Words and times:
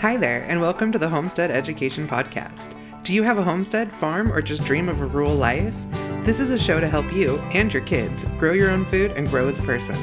Hi 0.00 0.16
there, 0.16 0.44
and 0.44 0.62
welcome 0.62 0.90
to 0.92 0.98
the 0.98 1.10
Homestead 1.10 1.50
Education 1.50 2.08
Podcast. 2.08 2.74
Do 3.04 3.12
you 3.12 3.22
have 3.22 3.36
a 3.36 3.42
homestead, 3.42 3.92
farm, 3.92 4.32
or 4.32 4.40
just 4.40 4.64
dream 4.64 4.88
of 4.88 5.02
a 5.02 5.06
rural 5.06 5.34
life? 5.34 5.74
This 6.24 6.40
is 6.40 6.48
a 6.48 6.58
show 6.58 6.80
to 6.80 6.88
help 6.88 7.12
you 7.12 7.36
and 7.52 7.70
your 7.70 7.82
kids 7.82 8.24
grow 8.38 8.54
your 8.54 8.70
own 8.70 8.86
food 8.86 9.10
and 9.10 9.28
grow 9.28 9.46
as 9.48 9.58
a 9.58 9.62
person. 9.64 9.96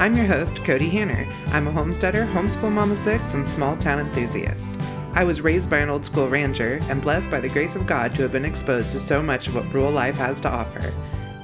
I'm 0.00 0.16
your 0.16 0.26
host, 0.26 0.56
Cody 0.64 0.88
Hanner. 0.88 1.24
I'm 1.52 1.68
a 1.68 1.70
homesteader, 1.70 2.26
homeschool 2.26 2.72
mama 2.72 2.96
six, 2.96 3.34
and 3.34 3.48
small 3.48 3.76
town 3.76 4.00
enthusiast. 4.00 4.72
I 5.12 5.22
was 5.22 5.40
raised 5.40 5.70
by 5.70 5.78
an 5.78 5.88
old 5.88 6.04
school 6.04 6.28
rancher 6.28 6.80
and 6.90 7.00
blessed 7.00 7.30
by 7.30 7.38
the 7.38 7.48
grace 7.48 7.76
of 7.76 7.86
God 7.86 8.12
to 8.16 8.22
have 8.22 8.32
been 8.32 8.44
exposed 8.44 8.90
to 8.90 8.98
so 8.98 9.22
much 9.22 9.46
of 9.46 9.54
what 9.54 9.72
rural 9.72 9.92
life 9.92 10.16
has 10.16 10.40
to 10.40 10.50
offer. 10.50 10.92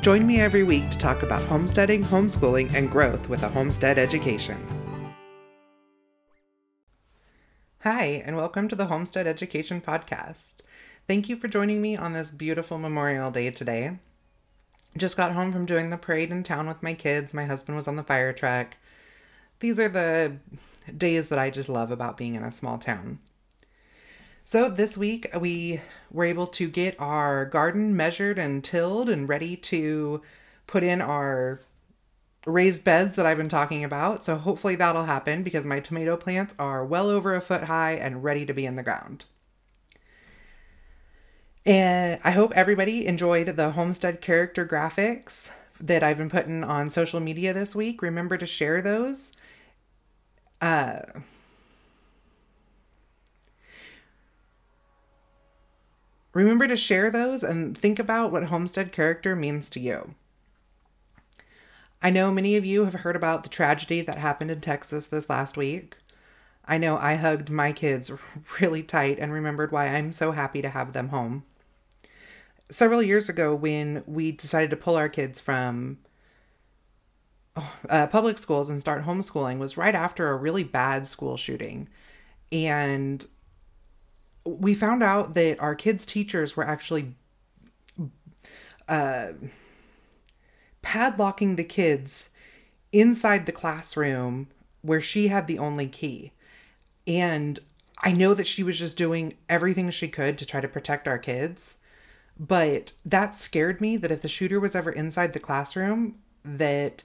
Join 0.03 0.27
me 0.27 0.41
every 0.41 0.65
week 0.65 0.91
to 0.91 0.99
talk 0.99 1.23
about 1.23 1.43
homesteading, 1.43 2.03
homeschooling, 2.03 2.75
and 2.75 2.91
growth 2.91 3.29
with 3.29 3.45
a 3.45 3.49
homestead 3.49 4.01
education. 4.01 4.59
Hi, 7.83 8.23
and 8.27 8.37
welcome 8.37 8.69
to 8.69 8.77
the 8.77 8.89
Homestead 8.89 9.27
Education 9.27 9.81
Podcast. 9.81 10.57
Thank 11.09 11.31
you 11.31 11.37
for 11.37 11.49
joining 11.49 11.81
me 11.81 11.97
on 11.97 12.13
this 12.13 12.31
beautiful 12.31 12.77
Memorial 12.77 13.31
Day 13.31 13.51
today. 13.51 13.97
Just 14.99 15.17
got 15.17 15.33
home 15.33 15.51
from 15.51 15.65
doing 15.65 15.89
the 15.89 15.97
parade 15.97 16.31
in 16.31 16.43
town 16.43 16.69
with 16.69 16.83
my 16.83 16.93
kids. 16.93 17.33
My 17.33 17.47
husband 17.47 17.77
was 17.77 17.89
on 17.89 17.97
the 17.97 18.03
fire 18.03 18.35
truck. 18.35 18.77
These 19.61 19.81
are 19.81 19.89
the 19.89 20.37
days 20.95 21.31
that 21.31 21.39
I 21.39 21.49
just 21.49 21.71
love 21.71 21.91
about 21.91 22.19
being 22.19 22.35
in 22.35 22.43
a 22.43 22.51
small 22.51 22.77
town. 22.77 23.19
So, 24.45 24.69
this 24.69 24.99
week 24.99 25.31
we 25.41 25.81
were 26.11 26.27
able 26.27 26.49
to 26.49 26.69
get 26.69 27.01
our 27.01 27.47
garden 27.47 27.97
measured 27.97 28.39
and 28.39 28.63
tilled 28.63 29.09
and 29.09 29.27
ready 29.27 29.57
to 29.57 30.21
put 30.67 30.83
in 30.83 31.01
our 31.01 31.61
raised 32.47 32.85
beds 32.85 33.17
that 33.17 33.27
I've 33.27 33.37
been 33.37 33.49
talking 33.49 33.85
about. 33.85 34.25
So, 34.25 34.37
hopefully, 34.37 34.77
that'll 34.77 35.05
happen 35.05 35.43
because 35.43 35.65
my 35.65 35.81
tomato 35.81 36.17
plants 36.17 36.55
are 36.59 36.85
well 36.85 37.09
over 37.09 37.35
a 37.35 37.41
foot 37.41 37.65
high 37.65 37.93
and 37.93 38.25
ready 38.25 38.47
to 38.47 38.55
be 38.55 38.67
in 38.67 38.77
the 38.77 38.83
ground. 38.83 39.27
And 41.67 42.21
I 42.25 42.31
hope 42.31 42.53
everybody 42.55 43.07
enjoyed 43.07 43.49
the 43.49 43.73
homestead 43.73 44.21
character 44.21 44.65
graphics 44.67 45.51
that 45.79 46.03
I've 46.03 46.19
been 46.19 46.31
putting 46.31 46.65
on 46.65 46.91
social 46.91 47.21
media 47.21 47.53
this 47.53 47.75
week. 47.75 48.03
Remember 48.03 48.37
to 48.37 48.47
share 48.47 48.81
those. 48.81 49.33
Uh, 50.61 51.01
remember 56.33 56.69
to 56.69 56.77
share 56.77 57.11
those 57.11 57.43
and 57.43 57.77
think 57.77 57.99
about 57.99 58.33
what 58.33 58.45
homestead 58.45 58.93
character 58.93 59.35
means 59.35 59.71
to 59.71 59.81
you. 59.81 60.15
I 62.03 62.11
know 62.11 62.31
many 62.31 62.57
of 62.57 62.65
you 62.65 62.85
have 62.85 62.95
heard 62.95 63.17
about 63.17 63.43
the 63.43 63.49
tragedy 63.51 64.01
that 64.01 64.17
happened 64.17 64.51
in 64.51 64.61
Texas 64.61 65.09
this 65.09 65.29
last 65.29 65.57
week. 65.57 65.97
I 66.65 66.79
know 66.79 66.97
I 66.97 67.17
hugged 67.17 67.51
my 67.51 67.73
kids 67.73 68.11
really 68.61 68.83
tight 68.83 69.19
and 69.19 69.33
remembered 69.33 69.71
why 69.71 69.89
I'm 69.89 70.13
so 70.13 70.33
happy 70.33 70.63
to 70.63 70.71
have 70.71 70.93
them 70.93 71.09
home. 71.09 71.45
Several 72.71 73.03
years 73.03 73.29
ago, 73.29 73.55
when 73.55 74.03
we 74.07 74.33
decided 74.33 74.71
to 74.71 74.77
pull 74.77 74.97
our 74.97 75.09
kids 75.09 75.41
from 75.41 75.99
uh, 77.89 78.07
public 78.07 78.39
schools 78.39 78.71
and 78.71 78.81
start 78.81 79.05
homeschooling, 79.05 79.59
was 79.59 79.77
right 79.77 79.95
after 79.95 80.31
a 80.31 80.37
really 80.37 80.65
bad 80.65 81.07
school 81.07 81.37
shooting. 81.37 81.89
And 82.53 83.27
we 84.45 84.73
found 84.75 85.03
out 85.03 85.35
that 85.35 85.61
our 85.61 85.75
kids' 85.75 86.07
teachers 86.07 86.57
were 86.57 86.67
actually 86.67 87.17
uh, 88.89 89.33
padlocking 90.91 91.57
the 91.57 91.63
kids 91.63 92.31
inside 92.93 93.47
the 93.47 93.53
classroom 93.53 94.49
where 94.83 95.01
she 95.01 95.29
had 95.29 95.47
the 95.47 95.59
only 95.59 95.87
key. 95.87 96.33
And 97.07 97.61
I 98.01 98.11
know 98.11 98.35
that 98.35 98.49
she 98.49 98.65
was 98.65 98.77
just 98.77 98.97
doing 98.97 99.35
everything 99.49 99.89
she 99.91 100.09
could 100.09 100.37
to 100.39 100.47
try 100.47 100.61
to 100.61 100.67
protect 100.67 101.07
our 101.07 101.19
kids. 101.19 101.77
But 102.37 102.95
that 103.05 103.37
scared 103.37 103.81
me 103.81 103.99
that 103.99 104.11
if 104.11 104.21
the 104.21 104.29
shooter 104.29 104.59
was 104.59 104.75
ever 104.75 104.91
inside 104.91 105.33
the 105.33 105.39
classroom, 105.39 106.17
that 106.45 107.05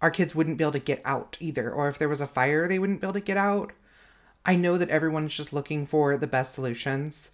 our 0.00 0.10
kids 0.10 0.34
wouldn't 0.34 0.56
be 0.56 0.64
able 0.64 0.72
to 0.72 0.78
get 0.78 1.02
out 1.04 1.36
either. 1.38 1.70
Or 1.70 1.90
if 1.90 1.98
there 1.98 2.08
was 2.08 2.22
a 2.22 2.26
fire, 2.26 2.66
they 2.66 2.78
wouldn't 2.78 3.02
be 3.02 3.06
able 3.06 3.12
to 3.12 3.20
get 3.20 3.36
out. 3.36 3.72
I 4.46 4.56
know 4.56 4.78
that 4.78 4.88
everyone's 4.88 5.36
just 5.36 5.52
looking 5.52 5.84
for 5.84 6.16
the 6.16 6.26
best 6.26 6.54
solutions. 6.54 7.32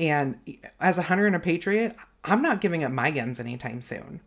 And 0.00 0.40
as 0.80 0.98
a 0.98 1.02
hunter 1.02 1.28
and 1.28 1.36
a 1.36 1.40
patriot, 1.40 1.94
I'm 2.24 2.42
not 2.42 2.60
giving 2.60 2.82
up 2.82 2.90
my 2.90 3.12
guns 3.12 3.38
anytime 3.38 3.82
soon. 3.82 4.20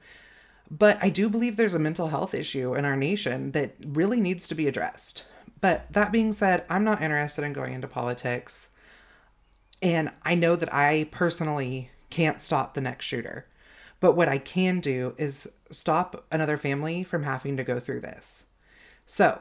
But 0.70 0.98
I 1.02 1.10
do 1.10 1.30
believe 1.30 1.58
there's 1.58 1.76
a 1.76 1.80
mental 1.80 2.08
health 2.08 2.34
issue 2.34 2.74
in 2.74 2.86
our 2.86 2.96
nation 2.96 3.52
that 3.52 3.76
really 3.86 4.20
needs 4.20 4.48
to 4.48 4.56
be 4.56 4.68
addressed. 4.68 5.24
But 5.62 5.92
that 5.94 6.12
being 6.12 6.32
said, 6.34 6.66
I'm 6.70 6.84
not 6.84 7.02
interested 7.02 7.44
in 7.44 7.54
going 7.54 7.74
into 7.74 7.88
politics. 7.88 8.70
And 9.82 10.10
I 10.24 10.36
know 10.36 10.56
that 10.56 10.74
I 10.74 11.08
personally 11.12 11.92
can't 12.10 12.42
stop 12.42 12.74
the 12.74 12.82
next 12.82 13.06
shooter. 13.06 13.46
But 14.00 14.14
what 14.14 14.30
I 14.30 14.38
can 14.38 14.80
do 14.80 15.14
is 15.18 15.52
stop 15.72 16.26
another 16.32 16.58
family 16.58 17.04
from 17.04 17.24
having 17.24 17.58
to 17.58 17.64
go 17.64 17.80
through 17.80 18.02
this. 18.02 18.46
So, 19.06 19.40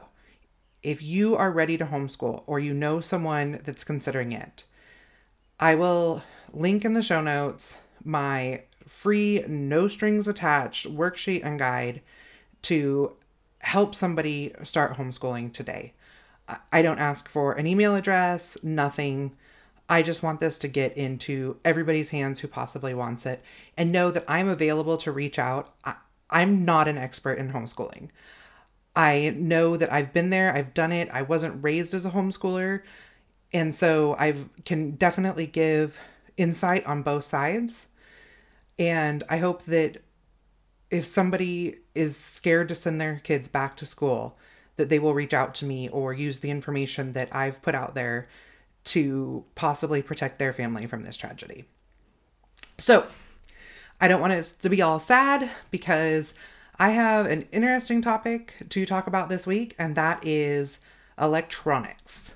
if 0.83 1.03
you 1.03 1.35
are 1.35 1.51
ready 1.51 1.79
to 1.79 1.87
homeschool 1.87 2.45
or 2.47 2.61
you 2.61 2.75
know 2.75 3.01
someone 3.01 3.61
that's 3.65 3.85
considering 3.85 4.33
it, 4.33 4.65
I 5.59 5.75
will 5.75 6.23
link 6.53 6.85
in 6.85 6.93
the 6.93 7.03
show 7.03 7.23
notes 7.23 7.79
my 8.05 8.63
free, 8.87 9.45
no 9.49 9.89
strings 9.89 10.29
attached 10.29 10.87
worksheet 10.87 11.45
and 11.45 11.59
guide 11.59 12.03
to 12.63 13.13
help 13.61 13.95
somebody 13.95 14.53
start 14.63 14.97
homeschooling 14.97 15.53
today. 15.53 15.93
I 16.71 16.83
don't 16.83 16.99
ask 16.99 17.29
for 17.29 17.55
an 17.55 17.67
email 17.67 17.97
address, 17.97 18.59
nothing. 18.63 19.35
I 19.89 20.03
just 20.03 20.23
want 20.23 20.41
this 20.41 20.59
to 20.59 20.69
get 20.69 20.97
into 20.97 21.57
everybody's 21.65 22.11
hands 22.11 22.41
who 22.41 22.49
possibly 22.49 22.93
wants 22.93 23.25
it 23.25 23.43
and 23.77 23.91
know 23.91 24.11
that 24.11 24.25
I'm 24.29 24.49
available 24.49 24.97
to 24.99 25.13
reach 25.13 25.39
out. 25.39 25.75
I, 25.85 25.97
am 26.31 26.65
not 26.65 26.89
an 26.89 26.99
expert 26.99 27.39
in 27.39 27.53
homeschooling. 27.53 28.11
I 28.95 29.35
know 29.37 29.77
that 29.77 29.93
I've 29.93 30.13
been 30.13 30.31
there, 30.31 30.55
I've 30.55 30.75
done 30.75 30.93
it. 30.93 31.09
I 31.11 31.23
wasn't 31.23 31.65
raised 31.65 31.95
as 31.95 32.05
a 32.05 32.11
homeschooler. 32.11 32.83
And 33.53 33.75
so 33.75 34.15
I 34.19 34.35
can 34.65 34.93
definitely 34.93 35.47
give 35.47 35.99
insight 36.37 36.85
on 36.87 37.03
both 37.03 37.25
sides. 37.25 37.87
And 38.79 39.23
I 39.29 39.39
hope 39.39 39.65
that 39.65 40.03
if 40.91 41.07
somebody 41.07 41.77
is 41.95 42.17
scared 42.17 42.69
to 42.69 42.75
send 42.75 43.01
their 43.01 43.21
kids 43.25 43.49
back 43.49 43.77
to 43.79 43.87
school, 43.87 44.39
that 44.77 44.89
they 44.89 44.99
will 44.99 45.15
reach 45.15 45.33
out 45.33 45.55
to 45.57 45.65
me 45.65 45.89
or 45.89 46.13
use 46.13 46.41
the 46.41 46.51
information 46.51 47.13
that 47.13 47.29
I've 47.33 47.63
put 47.63 47.75
out 47.75 47.95
there 47.95 48.29
to 48.85 49.45
possibly 49.55 50.03
protect 50.03 50.39
their 50.39 50.53
family 50.53 50.87
from 50.87 51.03
this 51.03 51.17
tragedy. 51.17 51.65
So, 52.79 53.07
I 54.01 54.09
don't 54.09 54.21
want 54.21 54.33
it 54.33 54.45
to 54.61 54.69
be 54.69 54.83
all 54.83 54.99
sad 54.99 55.51
because 55.71 56.35
I 56.79 56.91
have 56.91 57.27
an 57.27 57.47
interesting 57.53 58.03
topic 58.03 58.55
to 58.69 58.85
talk 58.85 59.07
about 59.07 59.29
this 59.29 59.47
week, 59.47 59.75
and 59.79 59.95
that 59.95 60.27
is 60.27 60.81
electronics. 61.19 62.35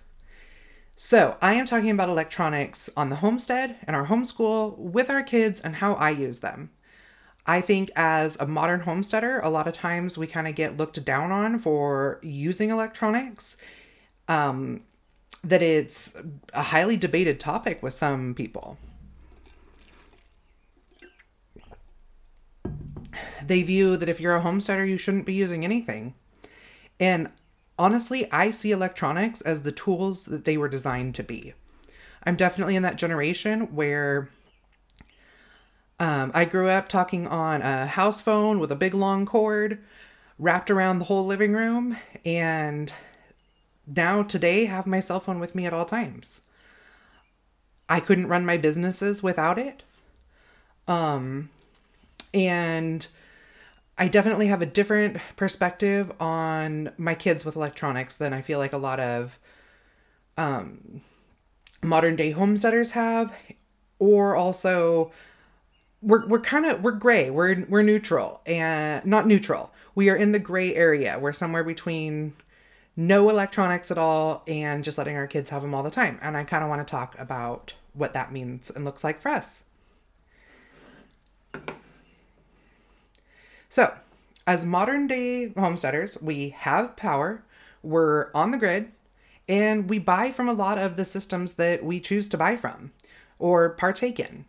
So, 1.01 1.37
I 1.41 1.55
am 1.55 1.65
talking 1.65 1.91
about 1.91 2.09
electronics 2.09 2.91
on 2.97 3.09
the 3.09 3.15
homestead 3.15 3.77
and 3.85 3.95
our 3.95 4.09
homeschool 4.09 4.77
with 4.77 5.11
our 5.11 5.23
kids 5.23 5.61
and 5.61 5.77
how 5.77 5.95
I 5.95 6.11
use 6.11 6.41
them. 6.41 6.71
I 7.47 7.61
think 7.61 7.93
as 7.95 8.37
a 8.41 8.49
modern 8.49 8.81
homesteader, 8.81 9.39
a 9.39 9.49
lot 9.49 9.69
of 9.69 9.75
times 9.75 10.19
we 10.19 10.27
kind 10.27 10.49
of 10.49 10.57
get 10.57 10.77
looked 10.77 11.05
down 11.05 11.31
on 11.31 11.61
for 11.61 12.19
using 12.25 12.73
electronics. 12.73 13.57
Um, 14.27 14.83
that 15.45 15.63
it's 15.63 16.17
a 16.53 16.65
highly 16.65 16.97
debated 16.97 17.39
topic 17.39 17.81
with 17.81 17.95
some 17.95 18.35
people. 18.35 18.77
They 23.47 23.63
view 23.63 23.97
that 23.97 24.09
if 24.09 24.19
you're 24.21 24.35
a 24.35 24.41
homesteader, 24.41 24.85
you 24.85 24.99
shouldn't 24.99 25.27
be 25.27 25.35
using 25.35 25.65
anything. 25.65 26.15
And 26.99 27.31
honestly, 27.79 28.31
I 28.33 28.51
see 28.51 28.73
electronics 28.73 29.41
as 29.41 29.63
the 29.63 29.73
tools 29.73 30.27
that 30.27 30.45
they 30.45 30.57
were 30.57 30.69
designed 30.69 31.15
to 31.17 31.23
be. 31.23 31.55
I'm 32.25 32.37
definitely 32.37 32.77
in 32.77 32.83
that 32.83 32.97
generation 32.97 33.75
where 33.75 34.29
um, 36.01 36.31
I 36.35 36.45
grew 36.45 36.69
up 36.69 36.89
talking 36.89 37.27
on 37.27 37.63
a 37.63 37.87
house 37.87 38.21
phone 38.21 38.59
with 38.59 38.71
a 38.71 38.77
big 38.77 38.95
long 38.95 39.27
cord 39.27 39.79
wrapped 40.39 40.71
around 40.71 40.99
the 40.99 41.07
whole 41.07 41.27
living 41.27 41.53
room, 41.53 41.97
and 42.25 42.93
now 43.87 44.23
today 44.23 44.67
have 44.67 44.87
my 44.87 45.01
cell 45.01 45.21
phone 45.21 45.41
with 45.41 45.55
me 45.55 45.67
at 45.67 45.73
all 45.73 45.85
times. 45.85 46.41
I 47.89 48.01
couldn't 48.01 48.29
run 48.29 48.45
my 48.45 48.57
businesses 48.57 49.23
without 49.23 49.59
it. 49.59 49.83
Um, 50.87 51.51
and 52.33 53.07
I 53.99 54.09
definitely 54.09 54.47
have 54.47 54.63
a 54.63 54.67
different 54.67 55.19
perspective 55.37 56.13
on 56.21 56.93
my 56.97 57.15
kids 57.15 57.45
with 57.45 57.57
electronics 57.57 58.15
than 58.15 58.33
I 58.33 58.41
feel 58.41 58.59
like 58.59 58.73
a 58.73 58.79
lot 58.79 59.01
of 59.01 59.39
um, 60.37 61.03
modern 61.83 62.15
day 62.15 62.31
homesteaders 62.31 62.93
have, 62.93 63.35
or 63.99 64.37
also 64.37 65.11
we're 66.01 66.27
we're 66.29 66.41
kind 66.41 66.65
of 66.65 66.83
we're 66.83 66.93
gray. 66.93 67.29
We're 67.29 67.65
we're 67.69 67.83
neutral 67.83 68.41
and 68.47 69.05
not 69.05 69.27
neutral. 69.27 69.73
We 69.97 70.11
are 70.11 70.17
in 70.17 70.31
the 70.31 70.39
gray 70.39 70.75
area. 70.77 71.19
We're 71.19 71.33
somewhere 71.33 71.65
between 71.65 72.35
no 72.97 73.29
electronics 73.31 73.91
at 73.91 73.99
all 73.99 74.45
and 74.47 74.85
just 74.85 74.99
letting 74.99 75.17
our 75.17 75.27
kids 75.27 75.51
have 75.51 75.63
them 75.63 75.75
all 75.75 75.83
the 75.83 75.91
time. 75.91 76.19
And 76.23 76.37
I 76.37 76.45
kind 76.45 76.63
of 76.63 76.71
want 76.71 76.87
to 76.87 76.91
talk 76.91 77.19
about 77.19 77.75
what 77.95 78.13
that 78.13 78.33
means 78.33 78.71
and 78.71 78.85
looks 78.85 79.03
like 79.03 79.21
for 79.21 79.31
us. 79.31 79.65
So, 83.69 83.95
as 84.47 84.65
modern 84.65 85.07
day 85.07 85.53
homesteaders, 85.57 86.21
we 86.23 86.51
have 86.51 86.97
power, 86.97 87.45
we're 87.83 88.31
on 88.35 88.51
the 88.51 88.59
grid, 88.59 88.93
and 89.49 89.89
we 89.89 89.99
buy 89.99 90.31
from 90.33 90.49
a 90.49 90.55
lot 90.55 90.79
of 90.79 90.97
the 90.97 91.05
systems 91.05 91.55
that 91.55 91.85
we 91.85 92.01
choose 92.01 92.29
to 92.29 92.39
buy 92.39 92.57
from 92.57 92.93
or 93.39 93.71
partake 93.71 94.19
in. 94.19 94.45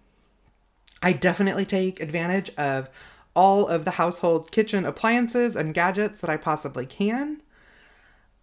I 1.01 1.13
definitely 1.13 1.66
take 1.66 2.00
advantage 2.00 2.50
of 2.57 2.89
all 3.33 3.68
of 3.68 3.86
the 3.86 3.92
household 3.92 4.51
kitchen 4.51 4.86
appliances 4.86 5.56
and 5.56 5.74
gadgets 5.74 6.19
that 6.22 6.30
I 6.30 6.38
possibly 6.38 6.86
can. 6.86 7.42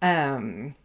Um, 0.01 0.75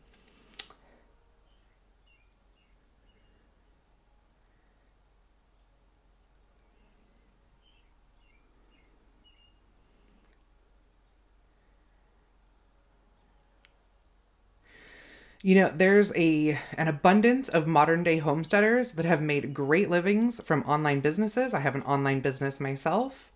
You 15.44 15.56
know, 15.56 15.72
there's 15.74 16.12
a 16.14 16.56
an 16.78 16.86
abundance 16.86 17.48
of 17.48 17.66
modern 17.66 18.04
day 18.04 18.18
homesteaders 18.18 18.92
that 18.92 19.04
have 19.04 19.20
made 19.20 19.52
great 19.52 19.90
livings 19.90 20.40
from 20.40 20.62
online 20.62 21.00
businesses. 21.00 21.52
I 21.52 21.60
have 21.60 21.74
an 21.74 21.82
online 21.82 22.20
business 22.20 22.60
myself. 22.60 23.28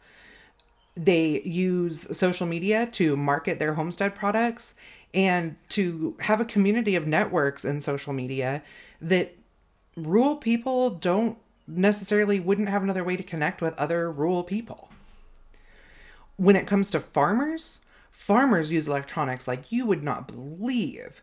They 0.94 1.43
use 1.43 2.17
social 2.17 2.47
media 2.47 2.87
to 2.93 3.17
market 3.17 3.58
their 3.58 3.75
homestead 3.75 4.14
products 4.14 4.76
and 5.12 5.56
to 5.70 6.17
have 6.20 6.41
a 6.41 6.44
community 6.44 6.94
of 6.94 7.08
networks 7.08 7.64
in 7.64 7.81
social 7.81 8.12
media 8.12 8.62
that 9.00 9.35
rural 9.97 10.37
people 10.37 10.91
don't 10.91 11.37
necessarily 11.67 12.38
wouldn't 12.38 12.69
have 12.69 12.85
another 12.85 13.02
way 13.02 13.17
to 13.17 13.23
connect 13.25 13.61
with 13.61 13.75
other 13.75 14.12
rural 14.12 14.44
people. 14.44 14.91
When 16.37 16.55
it 16.55 16.69
comes 16.69 16.88
to 16.91 17.00
farmers, 17.00 17.81
farmers 18.12 18.70
use 18.70 18.87
electronics 18.87 19.49
like 19.49 19.73
you 19.73 19.87
would 19.87 20.05
not 20.05 20.29
believe 20.29 21.23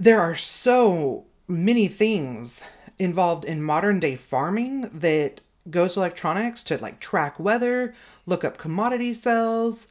there 0.00 0.18
are 0.18 0.34
so 0.34 1.26
many 1.46 1.86
things 1.86 2.64
involved 2.98 3.44
in 3.44 3.62
modern 3.62 4.00
day 4.00 4.16
farming 4.16 4.88
that 4.94 5.42
goes 5.68 5.92
to 5.92 6.00
electronics 6.00 6.62
to 6.62 6.78
like 6.78 6.98
track 7.00 7.38
weather, 7.38 7.94
look 8.24 8.42
up 8.42 8.56
commodity 8.56 9.12
sales, 9.12 9.88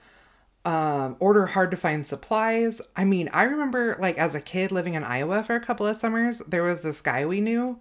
um, 0.66 1.16
order 1.20 1.46
hard 1.46 1.70
to 1.70 1.78
find 1.78 2.08
supplies. 2.08 2.82
I 2.96 3.06
mean, 3.06 3.30
I 3.32 3.44
remember 3.44 3.98
like 4.00 4.18
as 4.18 4.34
a 4.34 4.42
kid 4.42 4.72
living 4.72 4.96
in 4.96 5.04
Iowa 5.04 5.44
for 5.44 5.56
a 5.56 5.64
couple 5.64 5.86
of 5.86 5.96
summers, 5.96 6.40
there 6.40 6.64
was 6.64 6.82
this 6.82 7.02
guy 7.02 7.24
we 7.28 7.40
knew 7.40 7.80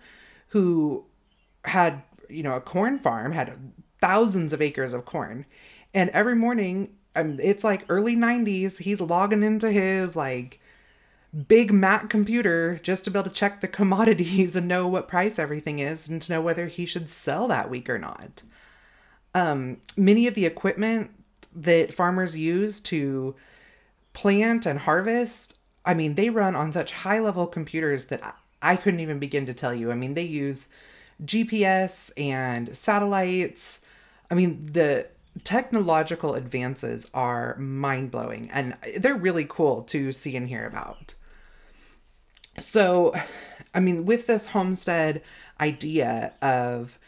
who 0.49 1.07
had, 1.65 2.03
you 2.29 2.43
know, 2.43 2.57
a 2.57 2.61
corn 2.61 2.99
farm, 2.99 3.33
had 3.33 3.59
thousands 4.03 4.53
of 4.53 4.61
acres 4.61 4.93
of 4.93 5.07
corn. 5.07 5.47
And 5.95 6.11
every 6.11 6.37
morning, 6.37 6.91
um, 7.17 7.41
it's 7.43 7.65
like 7.65 7.87
early 7.89 8.17
90s, 8.17 8.81
he's 8.81 9.01
logging 9.01 9.43
into 9.43 9.73
his 9.73 10.15
like 10.15 10.61
big 11.47 11.73
Mac 11.73 12.09
computer 12.11 12.81
just 12.83 13.05
to 13.05 13.11
be 13.11 13.19
able 13.19 13.29
to 13.29 13.35
check 13.35 13.61
the 13.61 13.69
commodities 13.69 14.57
and 14.57 14.67
know 14.67 14.89
what 14.89 15.09
price 15.09 15.39
everything 15.39 15.79
is 15.79 16.09
and 16.09 16.21
to 16.23 16.33
know 16.33 16.41
whether 16.41 16.67
he 16.67 16.87
should 16.87 17.09
sell 17.09 17.49
that 17.49 17.71
week 17.71 17.89
or 17.89 17.99
not. 17.99 18.43
Um, 19.35 19.79
many 19.97 20.27
of 20.27 20.35
the 20.35 20.47
equipment 20.47 21.11
that 21.55 21.95
farmers 21.95 22.37
use 22.37 22.81
to 22.81 23.35
plant 24.13 24.67
and 24.67 24.81
harvest, 24.81 25.57
I 25.85 25.95
mean, 25.95 26.15
they 26.15 26.31
run 26.31 26.57
on 26.57 26.73
such 26.73 26.93
high 26.93 27.21
level 27.21 27.47
computers 27.47 28.07
that 28.07 28.37
I 28.61 28.77
couldn't 28.77 29.01
even 29.01 29.19
begin 29.19 29.47
to 29.47 29.55
tell 29.55 29.75
you. 29.75 29.93
I 29.93 29.95
mean, 29.95 30.15
they 30.15 30.23
use 30.23 30.69
GPS 31.25 32.11
and 32.17 32.77
satellites. 32.77 33.81
I 34.31 34.35
mean, 34.35 34.73
the 34.73 35.07
technological 35.45 36.35
advances 36.35 37.09
are 37.15 37.57
mind 37.59 38.11
blowing 38.11 38.51
and 38.53 38.77
they're 38.99 39.15
really 39.15 39.47
cool 39.49 39.83
to 39.83 40.11
see 40.11 40.37
and 40.37 40.49
hear 40.49 40.67
about. 40.67 41.15
So, 42.59 43.15
I 43.75 43.81
mean, 43.81 44.05
with 44.07 44.27
this 44.27 44.49
homestead 44.49 45.23
idea 45.61 46.33
of, 46.41 46.99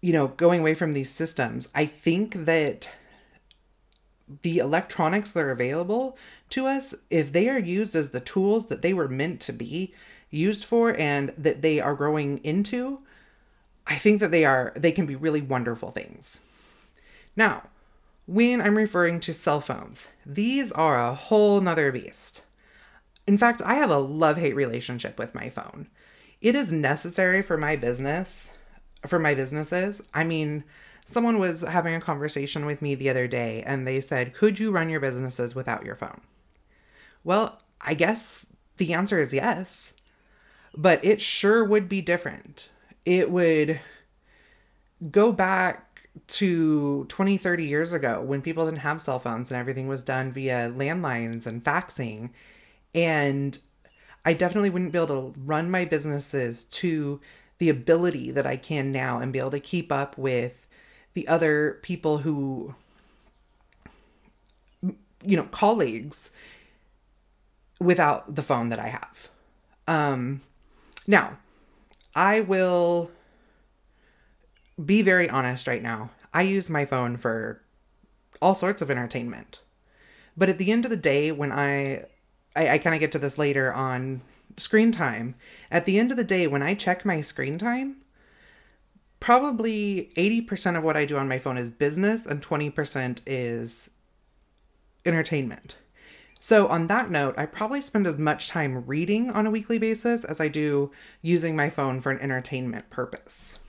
you 0.00 0.12
know, 0.12 0.28
going 0.28 0.60
away 0.60 0.74
from 0.74 0.92
these 0.92 1.10
systems, 1.10 1.70
I 1.74 1.86
think 1.86 2.46
that 2.46 2.90
the 4.42 4.58
electronics 4.58 5.30
that 5.32 5.40
are 5.40 5.50
available 5.50 6.16
to 6.50 6.66
us, 6.66 6.94
if 7.10 7.32
they 7.32 7.48
are 7.48 7.58
used 7.58 7.94
as 7.94 8.10
the 8.10 8.20
tools 8.20 8.66
that 8.66 8.82
they 8.82 8.94
were 8.94 9.08
meant 9.08 9.40
to 9.42 9.52
be 9.52 9.94
used 10.30 10.64
for 10.64 10.96
and 10.96 11.30
that 11.36 11.62
they 11.62 11.80
are 11.80 11.94
growing 11.94 12.38
into, 12.38 13.02
I 13.86 13.96
think 13.96 14.20
that 14.20 14.30
they 14.30 14.44
are, 14.44 14.72
they 14.76 14.92
can 14.92 15.06
be 15.06 15.16
really 15.16 15.42
wonderful 15.42 15.90
things. 15.90 16.38
Now, 17.36 17.64
when 18.26 18.60
I'm 18.60 18.76
referring 18.76 19.20
to 19.20 19.32
cell 19.32 19.60
phones, 19.60 20.08
these 20.24 20.72
are 20.72 21.00
a 21.00 21.14
whole 21.14 21.60
nother 21.60 21.90
beast. 21.92 22.42
In 23.26 23.38
fact, 23.38 23.62
I 23.62 23.74
have 23.74 23.90
a 23.90 23.98
love 23.98 24.36
hate 24.36 24.56
relationship 24.56 25.18
with 25.18 25.34
my 25.34 25.48
phone. 25.48 25.88
It 26.40 26.54
is 26.54 26.72
necessary 26.72 27.40
for 27.40 27.56
my 27.56 27.76
business, 27.76 28.50
for 29.06 29.18
my 29.18 29.34
businesses. 29.34 30.02
I 30.12 30.24
mean, 30.24 30.64
someone 31.04 31.38
was 31.38 31.60
having 31.60 31.94
a 31.94 32.00
conversation 32.00 32.66
with 32.66 32.82
me 32.82 32.94
the 32.94 33.10
other 33.10 33.28
day 33.28 33.62
and 33.64 33.86
they 33.86 34.00
said, 34.00 34.34
Could 34.34 34.58
you 34.58 34.72
run 34.72 34.90
your 34.90 35.00
businesses 35.00 35.54
without 35.54 35.84
your 35.84 35.94
phone? 35.94 36.20
Well, 37.24 37.60
I 37.80 37.94
guess 37.94 38.46
the 38.76 38.92
answer 38.92 39.20
is 39.20 39.32
yes, 39.32 39.92
but 40.74 41.04
it 41.04 41.20
sure 41.20 41.64
would 41.64 41.88
be 41.88 42.00
different. 42.00 42.70
It 43.06 43.30
would 43.30 43.80
go 45.10 45.32
back 45.32 46.08
to 46.28 47.04
20, 47.04 47.36
30 47.36 47.64
years 47.64 47.92
ago 47.92 48.20
when 48.20 48.42
people 48.42 48.64
didn't 48.64 48.80
have 48.80 49.02
cell 49.02 49.18
phones 49.18 49.50
and 49.50 49.58
everything 49.58 49.88
was 49.88 50.02
done 50.02 50.32
via 50.32 50.70
landlines 50.70 51.46
and 51.46 51.64
faxing 51.64 52.30
and 52.94 53.58
I 54.24 54.34
definitely 54.34 54.70
wouldn't 54.70 54.92
be 54.92 54.98
able 54.98 55.32
to 55.32 55.40
run 55.40 55.70
my 55.70 55.84
businesses 55.84 56.64
to 56.64 57.20
the 57.58 57.68
ability 57.68 58.30
that 58.30 58.46
I 58.46 58.56
can 58.56 58.92
now 58.92 59.18
and 59.18 59.32
be 59.32 59.38
able 59.38 59.50
to 59.52 59.60
keep 59.60 59.90
up 59.90 60.16
with 60.18 60.66
the 61.14 61.26
other 61.28 61.78
people 61.82 62.18
who, 62.18 62.74
you 64.82 65.36
know, 65.36 65.44
colleagues 65.44 66.30
without 67.80 68.34
the 68.34 68.42
phone 68.42 68.68
that 68.70 68.78
I 68.78 68.88
have. 68.88 69.30
Um, 69.86 70.40
now, 71.06 71.38
I 72.14 72.40
will 72.40 73.10
be 74.82 75.02
very 75.02 75.28
honest 75.28 75.66
right 75.66 75.82
now. 75.82 76.10
I 76.32 76.42
use 76.42 76.70
my 76.70 76.84
phone 76.84 77.16
for 77.16 77.62
all 78.40 78.54
sorts 78.54 78.82
of 78.82 78.90
entertainment. 78.90 79.60
But 80.36 80.48
at 80.48 80.58
the 80.58 80.72
end 80.72 80.84
of 80.84 80.90
the 80.90 80.96
day, 80.96 81.30
when 81.30 81.52
I 81.52 82.06
I, 82.54 82.70
I 82.70 82.78
kind 82.78 82.94
of 82.94 83.00
get 83.00 83.12
to 83.12 83.18
this 83.18 83.38
later 83.38 83.72
on 83.72 84.22
screen 84.56 84.92
time. 84.92 85.34
At 85.70 85.86
the 85.86 85.98
end 85.98 86.10
of 86.10 86.16
the 86.16 86.24
day, 86.24 86.46
when 86.46 86.62
I 86.62 86.74
check 86.74 87.04
my 87.04 87.20
screen 87.20 87.58
time, 87.58 87.96
probably 89.20 90.10
80% 90.16 90.76
of 90.76 90.84
what 90.84 90.96
I 90.96 91.04
do 91.04 91.16
on 91.16 91.28
my 91.28 91.38
phone 91.38 91.56
is 91.56 91.70
business 91.70 92.26
and 92.26 92.42
20% 92.42 93.20
is 93.26 93.90
entertainment. 95.04 95.76
So, 96.40 96.66
on 96.66 96.88
that 96.88 97.08
note, 97.08 97.36
I 97.38 97.46
probably 97.46 97.80
spend 97.80 98.04
as 98.04 98.18
much 98.18 98.48
time 98.48 98.84
reading 98.84 99.30
on 99.30 99.46
a 99.46 99.50
weekly 99.50 99.78
basis 99.78 100.24
as 100.24 100.40
I 100.40 100.48
do 100.48 100.90
using 101.22 101.54
my 101.54 101.70
phone 101.70 102.00
for 102.00 102.10
an 102.10 102.18
entertainment 102.18 102.90
purpose. 102.90 103.60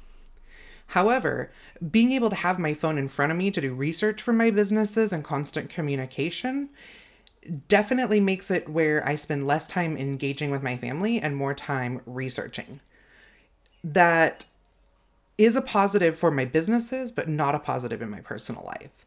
However, 0.88 1.52
being 1.92 2.12
able 2.14 2.32
to 2.32 2.36
have 2.36 2.58
my 2.58 2.74
phone 2.74 2.98
in 2.98 3.08
front 3.08 3.32
of 3.32 3.38
me 3.38 3.52
to 3.52 3.62
do 3.62 3.76
research 3.76 4.24
for 4.24 4.34
my 4.34 4.50
businesses 4.50 5.14
and 5.14 5.24
constant 5.24 5.70
communication 5.70 6.70
definitely 7.68 8.20
makes 8.20 8.50
it 8.52 8.70
where 8.70 9.06
I 9.08 9.16
spend 9.16 9.48
less 9.48 9.68
time 9.68 9.98
engaging 9.98 10.52
with 10.52 10.64
my 10.64 10.78
family 10.78 11.20
and 11.20 11.36
more 11.36 11.54
time 11.54 12.02
researching. 12.06 12.80
That 13.84 14.46
is 15.38 15.56
a 15.56 15.62
positive 15.62 16.18
for 16.18 16.32
my 16.32 16.46
businesses, 16.46 17.12
but 17.12 17.28
not 17.28 17.56
a 17.56 17.60
positive 17.60 18.02
in 18.02 18.10
my 18.10 18.22
personal 18.22 18.64
life. 18.66 19.06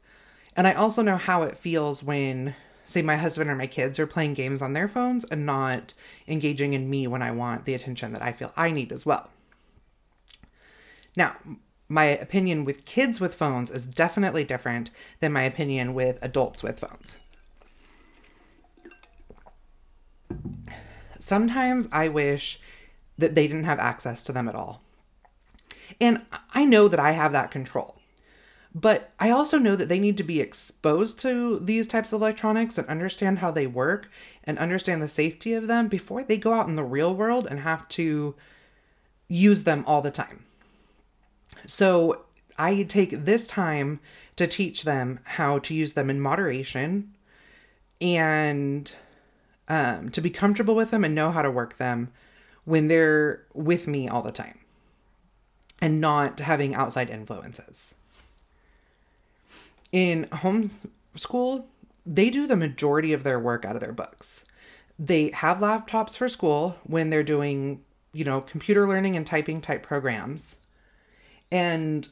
And 0.56 0.66
I 0.66 0.72
also 0.72 1.02
know 1.02 1.16
how 1.16 1.42
it 1.42 1.58
feels 1.58 2.02
when, 2.02 2.54
say, 2.84 3.02
my 3.02 3.16
husband 3.16 3.50
or 3.50 3.54
my 3.54 3.66
kids 3.66 3.98
are 3.98 4.06
playing 4.06 4.34
games 4.34 4.62
on 4.62 4.72
their 4.72 4.88
phones 4.88 5.24
and 5.24 5.46
not 5.46 5.94
engaging 6.26 6.72
in 6.72 6.90
me 6.90 7.06
when 7.06 7.22
I 7.22 7.30
want 7.30 7.64
the 7.64 7.74
attention 7.74 8.12
that 8.12 8.22
I 8.22 8.32
feel 8.32 8.52
I 8.56 8.70
need 8.70 8.92
as 8.92 9.06
well. 9.06 9.30
Now, 11.14 11.36
my 11.88 12.04
opinion 12.04 12.64
with 12.64 12.84
kids 12.84 13.20
with 13.20 13.34
phones 13.34 13.70
is 13.70 13.86
definitely 13.86 14.44
different 14.44 14.90
than 15.20 15.32
my 15.32 15.42
opinion 15.42 15.94
with 15.94 16.18
adults 16.22 16.62
with 16.62 16.80
phones. 16.80 17.18
Sometimes 21.18 21.88
I 21.92 22.08
wish 22.08 22.60
that 23.18 23.34
they 23.34 23.46
didn't 23.46 23.64
have 23.64 23.78
access 23.78 24.22
to 24.24 24.32
them 24.32 24.48
at 24.48 24.54
all. 24.54 24.82
And 26.00 26.24
I 26.54 26.64
know 26.64 26.88
that 26.88 27.00
I 27.00 27.12
have 27.12 27.32
that 27.32 27.50
control. 27.50 27.96
But 28.74 29.12
I 29.18 29.30
also 29.30 29.58
know 29.58 29.74
that 29.74 29.88
they 29.88 29.98
need 29.98 30.18
to 30.18 30.22
be 30.22 30.40
exposed 30.40 31.18
to 31.20 31.58
these 31.60 31.86
types 31.86 32.12
of 32.12 32.20
electronics 32.20 32.76
and 32.76 32.86
understand 32.88 33.38
how 33.38 33.50
they 33.50 33.66
work 33.66 34.10
and 34.44 34.58
understand 34.58 35.00
the 35.00 35.08
safety 35.08 35.54
of 35.54 35.66
them 35.66 35.88
before 35.88 36.22
they 36.22 36.36
go 36.36 36.52
out 36.52 36.68
in 36.68 36.76
the 36.76 36.84
real 36.84 37.14
world 37.14 37.46
and 37.48 37.60
have 37.60 37.88
to 37.88 38.34
use 39.28 39.64
them 39.64 39.82
all 39.86 40.02
the 40.02 40.10
time. 40.10 40.44
So 41.66 42.26
I 42.58 42.82
take 42.82 43.24
this 43.24 43.48
time 43.48 44.00
to 44.36 44.46
teach 44.46 44.84
them 44.84 45.20
how 45.24 45.58
to 45.60 45.72
use 45.72 45.94
them 45.94 46.10
in 46.10 46.20
moderation 46.20 47.14
and 48.00 48.94
um, 49.68 50.10
to 50.10 50.20
be 50.20 50.30
comfortable 50.30 50.74
with 50.74 50.90
them 50.90 51.04
and 51.04 51.14
know 51.14 51.30
how 51.30 51.42
to 51.42 51.50
work 51.50 51.78
them 51.78 52.12
when 52.64 52.88
they're 52.88 53.44
with 53.54 53.86
me 53.86 54.08
all 54.08 54.22
the 54.22 54.32
time 54.32 54.58
and 55.80 56.00
not 56.00 56.40
having 56.40 56.74
outside 56.74 57.10
influences. 57.10 57.94
In 59.92 60.24
homeschool, 60.26 61.64
they 62.04 62.30
do 62.30 62.46
the 62.46 62.56
majority 62.56 63.12
of 63.12 63.22
their 63.22 63.38
work 63.38 63.64
out 63.64 63.76
of 63.76 63.80
their 63.80 63.92
books. 63.92 64.44
They 64.98 65.30
have 65.32 65.58
laptops 65.58 66.16
for 66.16 66.28
school 66.28 66.76
when 66.84 67.10
they're 67.10 67.22
doing, 67.22 67.82
you 68.12 68.24
know, 68.24 68.40
computer 68.40 68.88
learning 68.88 69.16
and 69.16 69.26
typing 69.26 69.60
type 69.60 69.82
programs. 69.82 70.56
And 71.52 72.08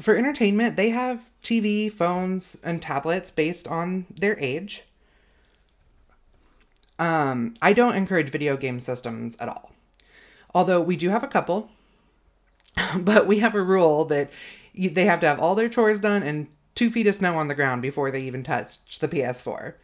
for 0.00 0.16
entertainment, 0.16 0.76
they 0.76 0.90
have 0.90 1.20
TV, 1.42 1.90
phones, 1.90 2.56
and 2.62 2.82
tablets 2.82 3.30
based 3.30 3.66
on 3.66 4.06
their 4.10 4.38
age. 4.38 4.84
Um, 6.98 7.54
I 7.60 7.72
don't 7.72 7.96
encourage 7.96 8.30
video 8.30 8.56
game 8.56 8.80
systems 8.80 9.36
at 9.36 9.48
all. 9.48 9.72
Although 10.54 10.80
we 10.80 10.96
do 10.96 11.10
have 11.10 11.24
a 11.24 11.28
couple, 11.28 11.70
but 12.96 13.26
we 13.26 13.38
have 13.38 13.54
a 13.54 13.62
rule 13.62 14.04
that 14.06 14.30
they 14.74 15.04
have 15.04 15.20
to 15.20 15.26
have 15.26 15.40
all 15.40 15.54
their 15.54 15.68
chores 15.68 16.00
done 16.00 16.22
and 16.22 16.48
two 16.74 16.90
feet 16.90 17.06
of 17.06 17.14
snow 17.14 17.36
on 17.36 17.48
the 17.48 17.54
ground 17.54 17.82
before 17.82 18.10
they 18.10 18.22
even 18.22 18.42
touch 18.42 18.98
the 18.98 19.08
PS4. 19.08 19.74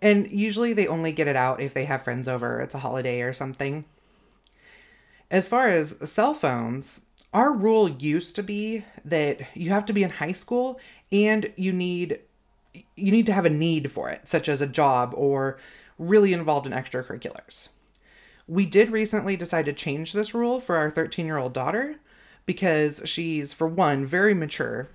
And 0.00 0.30
usually 0.30 0.72
they 0.72 0.86
only 0.86 1.12
get 1.12 1.28
it 1.28 1.36
out 1.36 1.60
if 1.60 1.74
they 1.74 1.84
have 1.84 2.02
friends 2.02 2.28
over, 2.28 2.60
it's 2.60 2.74
a 2.74 2.78
holiday 2.78 3.20
or 3.22 3.32
something. 3.32 3.84
As 5.30 5.48
far 5.48 5.68
as 5.68 6.10
cell 6.10 6.34
phones, 6.34 7.02
our 7.34 7.52
rule 7.52 7.88
used 7.88 8.36
to 8.36 8.42
be 8.42 8.84
that 9.04 9.40
you 9.54 9.70
have 9.70 9.84
to 9.86 9.92
be 9.92 10.02
in 10.02 10.10
high 10.10 10.32
school 10.32 10.80
and 11.12 11.52
you 11.56 11.72
need 11.72 12.20
you 12.94 13.10
need 13.10 13.26
to 13.26 13.32
have 13.32 13.44
a 13.44 13.50
need 13.50 13.90
for 13.90 14.08
it, 14.08 14.28
such 14.28 14.48
as 14.48 14.62
a 14.62 14.66
job 14.66 15.12
or 15.16 15.58
really 15.98 16.32
involved 16.32 16.66
in 16.66 16.72
extracurriculars. 16.72 17.68
We 18.46 18.64
did 18.64 18.90
recently 18.90 19.36
decide 19.36 19.66
to 19.66 19.72
change 19.72 20.12
this 20.12 20.34
rule 20.34 20.60
for 20.60 20.76
our 20.76 20.90
13 20.90 21.26
year 21.26 21.36
old 21.36 21.52
daughter 21.52 21.96
because 22.46 23.02
she's, 23.04 23.52
for 23.52 23.66
one, 23.68 24.06
very 24.06 24.32
mature. 24.32 24.88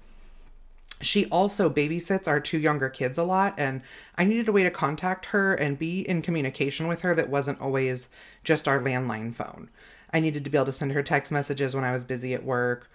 She 1.02 1.26
also 1.28 1.70
babysits 1.70 2.28
our 2.28 2.40
two 2.40 2.58
younger 2.58 2.90
kids 2.90 3.18
a 3.18 3.24
lot, 3.24 3.54
and 3.58 3.82
I 4.18 4.24
needed 4.24 4.48
a 4.48 4.54
way 4.54 4.64
to 4.64 4.72
contact 4.72 5.28
her 5.28 5.54
and 5.54 5.78
be 5.78 6.02
in 6.02 6.22
communication 6.22 6.88
with 6.88 7.02
her 7.02 7.14
that 7.14 7.30
wasn't 7.30 7.62
always 7.62 8.08
just 8.44 8.68
our 8.68 8.80
landline 8.80 9.34
phone. 9.34 9.70
I 10.12 10.20
needed 10.20 10.44
to 10.46 10.50
be 10.50 10.58
able 10.58 10.68
to 10.68 10.72
send 10.72 10.94
her 10.94 11.04
text 11.04 11.32
messages 11.32 11.76
when 11.76 11.84
I 11.84 11.92
was 11.92 12.06
busy 12.06 12.34
at 12.34 12.46
work. 12.46 12.90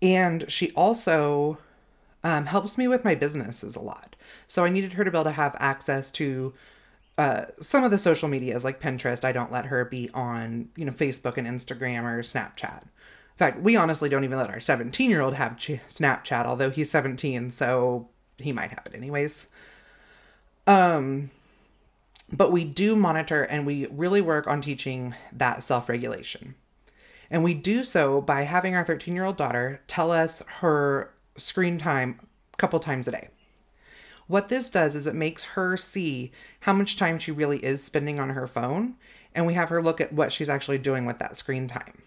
And 0.00 0.50
she 0.50 0.70
also 0.72 1.58
um, 2.24 2.46
helps 2.46 2.78
me 2.78 2.88
with 2.88 3.04
my 3.04 3.14
businesses 3.14 3.76
a 3.76 3.80
lot. 3.80 4.16
So 4.46 4.64
I 4.64 4.68
needed 4.68 4.94
her 4.94 5.04
to 5.04 5.10
be 5.10 5.16
able 5.16 5.24
to 5.24 5.30
have 5.32 5.56
access 5.58 6.10
to 6.12 6.54
uh, 7.18 7.46
some 7.60 7.84
of 7.84 7.90
the 7.90 7.98
social 7.98 8.28
medias 8.28 8.64
like 8.64 8.80
Pinterest, 8.80 9.24
I 9.24 9.32
don't 9.32 9.52
let 9.52 9.66
her 9.66 9.84
be 9.84 10.10
on, 10.12 10.68
you 10.76 10.84
know, 10.84 10.92
Facebook 10.92 11.36
and 11.36 11.46
Instagram 11.46 12.04
or 12.04 12.20
Snapchat. 12.20 12.82
In 12.82 13.38
fact, 13.38 13.60
we 13.60 13.76
honestly 13.76 14.08
don't 14.08 14.24
even 14.24 14.38
let 14.38 14.50
our 14.50 14.60
17 14.60 15.10
year 15.10 15.20
old 15.20 15.34
have 15.34 15.56
Ch- 15.56 15.80
Snapchat, 15.88 16.44
although 16.44 16.70
he's 16.70 16.90
17, 16.90 17.50
so 17.50 18.08
he 18.38 18.52
might 18.52 18.70
have 18.70 18.86
it 18.86 18.94
anyways. 18.94 19.48
Um, 20.66 21.30
but 22.32 22.52
we 22.52 22.64
do 22.64 22.96
monitor 22.96 23.42
and 23.42 23.66
we 23.66 23.86
really 23.86 24.20
work 24.20 24.46
on 24.46 24.60
teaching 24.60 25.14
that 25.32 25.62
self 25.62 25.88
regulation. 25.88 26.54
And 27.30 27.42
we 27.42 27.54
do 27.54 27.82
so 27.82 28.20
by 28.20 28.42
having 28.42 28.74
our 28.74 28.84
13 28.84 29.14
year 29.14 29.24
old 29.24 29.36
daughter 29.36 29.80
tell 29.86 30.10
us 30.10 30.42
her 30.60 31.12
screen 31.36 31.78
time 31.78 32.20
a 32.52 32.56
couple 32.56 32.78
times 32.78 33.08
a 33.08 33.12
day. 33.12 33.28
What 34.28 34.48
this 34.48 34.70
does 34.70 34.94
is 34.94 35.06
it 35.06 35.14
makes 35.14 35.44
her 35.46 35.76
see 35.76 36.32
how 36.60 36.72
much 36.72 36.96
time 36.96 37.18
she 37.18 37.30
really 37.30 37.64
is 37.64 37.82
spending 37.82 38.18
on 38.18 38.30
her 38.30 38.46
phone, 38.46 38.96
and 39.34 39.46
we 39.46 39.54
have 39.54 39.68
her 39.68 39.82
look 39.82 40.00
at 40.00 40.12
what 40.12 40.32
she's 40.32 40.50
actually 40.50 40.78
doing 40.78 41.06
with 41.06 41.18
that 41.18 41.36
screen 41.36 41.68
time. 41.68 42.02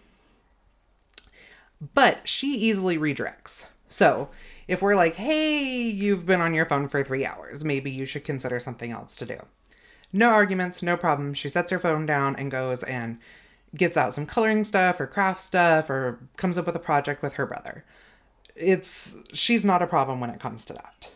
But 1.94 2.28
she 2.28 2.54
easily 2.54 2.98
redirects. 2.98 3.66
So, 3.88 4.28
if 4.68 4.82
we're 4.82 4.94
like, 4.94 5.14
hey, 5.14 5.82
you've 5.82 6.26
been 6.26 6.40
on 6.40 6.54
your 6.54 6.66
phone 6.66 6.88
for 6.88 7.02
three 7.02 7.24
hours, 7.24 7.64
maybe 7.64 7.90
you 7.90 8.04
should 8.04 8.24
consider 8.24 8.60
something 8.60 8.90
else 8.90 9.16
to 9.16 9.26
do. 9.26 9.38
No 10.12 10.28
arguments, 10.28 10.82
no 10.82 10.96
problem. 10.96 11.34
She 11.34 11.48
sets 11.48 11.70
her 11.72 11.78
phone 11.78 12.04
down 12.04 12.36
and 12.36 12.50
goes 12.50 12.82
and 12.82 13.18
gets 13.74 13.96
out 13.96 14.14
some 14.14 14.26
coloring 14.26 14.64
stuff 14.64 15.00
or 15.00 15.06
craft 15.06 15.42
stuff 15.42 15.88
or 15.88 16.18
comes 16.36 16.58
up 16.58 16.66
with 16.66 16.76
a 16.76 16.80
project 16.80 17.22
with 17.22 17.34
her 17.34 17.46
brother. 17.46 17.84
It's 18.56 19.16
she's 19.32 19.64
not 19.64 19.82
a 19.82 19.86
problem 19.86 20.20
when 20.20 20.30
it 20.30 20.40
comes 20.40 20.64
to 20.66 20.72
that. 20.74 21.08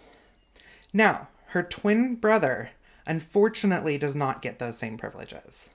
Now, 0.97 1.27
her 1.49 1.65
twin 1.65 2.15
brother 2.15 2.71
unfortunately 3.05 3.99
does 3.99 4.15
not 4.15 4.41
get 4.41 4.61
those 4.61 4.79
same 4.79 4.97
privileges. 4.97 5.69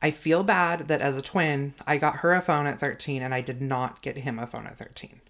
I 0.00 0.12
feel 0.12 0.44
bad 0.44 0.86
that 0.86 1.00
as 1.00 1.16
a 1.16 1.22
twin, 1.22 1.74
I 1.88 1.98
got 1.98 2.18
her 2.18 2.32
a 2.32 2.40
phone 2.40 2.68
at 2.68 2.78
13 2.78 3.20
and 3.20 3.34
I 3.34 3.40
did 3.40 3.60
not 3.60 4.00
get 4.00 4.18
him 4.18 4.38
a 4.38 4.46
phone 4.46 4.68
at 4.68 4.78
13. 4.78 5.20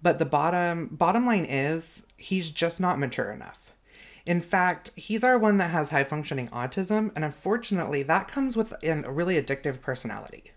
But 0.00 0.20
the 0.20 0.24
bottom 0.24 0.88
bottom 0.92 1.26
line 1.26 1.44
is 1.44 2.06
he's 2.16 2.52
just 2.52 2.80
not 2.80 3.00
mature 3.00 3.32
enough. 3.32 3.72
In 4.24 4.40
fact, 4.40 4.92
he's 4.94 5.24
our 5.24 5.36
one 5.36 5.56
that 5.58 5.72
has 5.72 5.90
high 5.90 6.04
functioning 6.04 6.48
autism 6.48 7.10
and 7.16 7.24
unfortunately 7.24 8.04
that 8.04 8.28
comes 8.28 8.56
with 8.56 8.72
a 8.84 9.10
really 9.10 9.42
addictive 9.42 9.80
personality. 9.80 10.52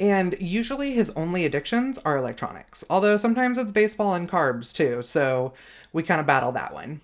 And 0.00 0.34
usually 0.40 0.92
his 0.92 1.10
only 1.10 1.44
addictions 1.44 1.98
are 1.98 2.16
electronics, 2.16 2.82
although 2.88 3.18
sometimes 3.18 3.58
it's 3.58 3.70
baseball 3.70 4.14
and 4.14 4.28
carbs 4.28 4.74
too, 4.74 5.02
so 5.02 5.52
we 5.92 6.02
kind 6.02 6.20
of 6.20 6.26
battle 6.26 6.52
that 6.52 6.72
one. 6.72 7.02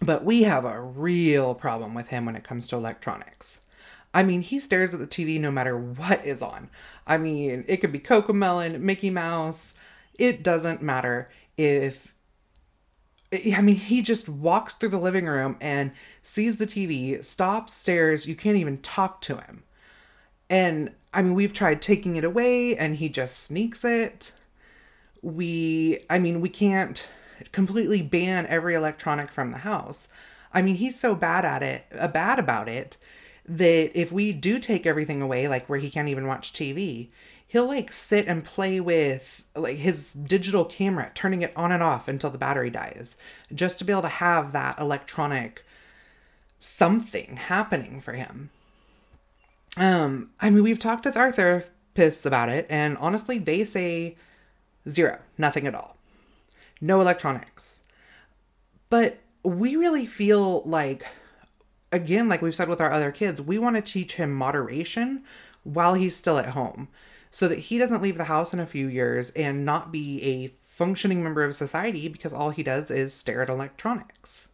But 0.00 0.24
we 0.24 0.44
have 0.44 0.64
a 0.64 0.80
real 0.80 1.54
problem 1.54 1.92
with 1.92 2.08
him 2.08 2.24
when 2.24 2.34
it 2.34 2.44
comes 2.44 2.66
to 2.68 2.76
electronics. 2.76 3.60
I 4.14 4.22
mean, 4.22 4.40
he 4.40 4.58
stares 4.58 4.94
at 4.94 5.00
the 5.00 5.06
TV 5.06 5.38
no 5.38 5.50
matter 5.50 5.76
what 5.76 6.24
is 6.24 6.42
on. 6.42 6.70
I 7.06 7.18
mean, 7.18 7.64
it 7.68 7.78
could 7.78 7.92
be 7.92 8.00
CoComelon, 8.00 8.80
Mickey 8.80 9.10
Mouse, 9.10 9.74
it 10.14 10.42
doesn't 10.42 10.82
matter 10.82 11.30
if. 11.56 12.14
I 13.32 13.62
mean, 13.62 13.76
he 13.76 14.02
just 14.02 14.28
walks 14.28 14.74
through 14.74 14.90
the 14.90 14.98
living 14.98 15.26
room 15.26 15.56
and 15.58 15.92
sees 16.20 16.58
the 16.58 16.66
TV, 16.66 17.24
stops, 17.24 17.72
stares, 17.72 18.26
you 18.26 18.34
can't 18.34 18.58
even 18.58 18.76
talk 18.78 19.22
to 19.22 19.36
him. 19.36 19.62
And 20.48 20.92
I 21.14 21.22
mean, 21.22 21.34
we've 21.34 21.52
tried 21.52 21.82
taking 21.82 22.16
it 22.16 22.24
away 22.24 22.76
and 22.76 22.96
he 22.96 23.08
just 23.08 23.38
sneaks 23.38 23.84
it. 23.84 24.32
We, 25.22 26.04
I 26.10 26.18
mean, 26.18 26.40
we 26.40 26.48
can't 26.48 27.06
completely 27.52 28.02
ban 28.02 28.46
every 28.46 28.74
electronic 28.74 29.32
from 29.32 29.52
the 29.52 29.58
house. 29.58 30.08
I 30.54 30.62
mean, 30.62 30.76
he's 30.76 30.98
so 30.98 31.14
bad 31.14 31.44
at 31.44 31.62
it, 31.62 31.86
uh, 31.98 32.08
bad 32.08 32.38
about 32.38 32.68
it, 32.68 32.96
that 33.46 33.98
if 33.98 34.12
we 34.12 34.32
do 34.32 34.58
take 34.58 34.86
everything 34.86 35.22
away, 35.22 35.48
like 35.48 35.68
where 35.68 35.78
he 35.78 35.90
can't 35.90 36.08
even 36.08 36.26
watch 36.26 36.52
TV, 36.52 37.08
he'll 37.48 37.66
like 37.66 37.90
sit 37.90 38.26
and 38.26 38.44
play 38.44 38.80
with 38.80 39.44
like 39.54 39.76
his 39.76 40.12
digital 40.12 40.64
camera, 40.64 41.10
turning 41.14 41.42
it 41.42 41.52
on 41.56 41.72
and 41.72 41.82
off 41.82 42.08
until 42.08 42.30
the 42.30 42.38
battery 42.38 42.70
dies, 42.70 43.16
just 43.54 43.78
to 43.78 43.84
be 43.84 43.92
able 43.92 44.02
to 44.02 44.08
have 44.08 44.52
that 44.52 44.78
electronic 44.78 45.64
something 46.60 47.36
happening 47.36 48.00
for 48.00 48.12
him. 48.12 48.50
Um, 49.76 50.30
I 50.40 50.50
mean, 50.50 50.62
we've 50.62 50.78
talked 50.78 51.04
with 51.04 51.16
our 51.16 51.32
therapists 51.32 52.26
about 52.26 52.48
it, 52.48 52.66
and 52.68 52.96
honestly, 52.98 53.38
they 53.38 53.64
say 53.64 54.16
zero, 54.88 55.18
nothing 55.38 55.66
at 55.66 55.74
all, 55.74 55.96
no 56.80 57.00
electronics. 57.00 57.82
But 58.90 59.20
we 59.42 59.76
really 59.76 60.06
feel 60.06 60.62
like, 60.62 61.06
again, 61.90 62.28
like 62.28 62.42
we've 62.42 62.54
said 62.54 62.68
with 62.68 62.80
our 62.80 62.92
other 62.92 63.10
kids, 63.10 63.40
we 63.40 63.58
want 63.58 63.76
to 63.76 63.82
teach 63.82 64.14
him 64.14 64.32
moderation 64.32 65.24
while 65.64 65.94
he's 65.94 66.16
still 66.16 66.38
at 66.38 66.50
home 66.50 66.88
so 67.30 67.48
that 67.48 67.58
he 67.58 67.78
doesn't 67.78 68.02
leave 68.02 68.18
the 68.18 68.24
house 68.24 68.52
in 68.52 68.60
a 68.60 68.66
few 68.66 68.88
years 68.88 69.30
and 69.30 69.64
not 69.64 69.90
be 69.90 70.22
a 70.22 70.52
functioning 70.62 71.22
member 71.22 71.42
of 71.42 71.54
society 71.54 72.08
because 72.08 72.32
all 72.32 72.50
he 72.50 72.62
does 72.62 72.90
is 72.90 73.14
stare 73.14 73.42
at 73.42 73.48
electronics. 73.48 74.48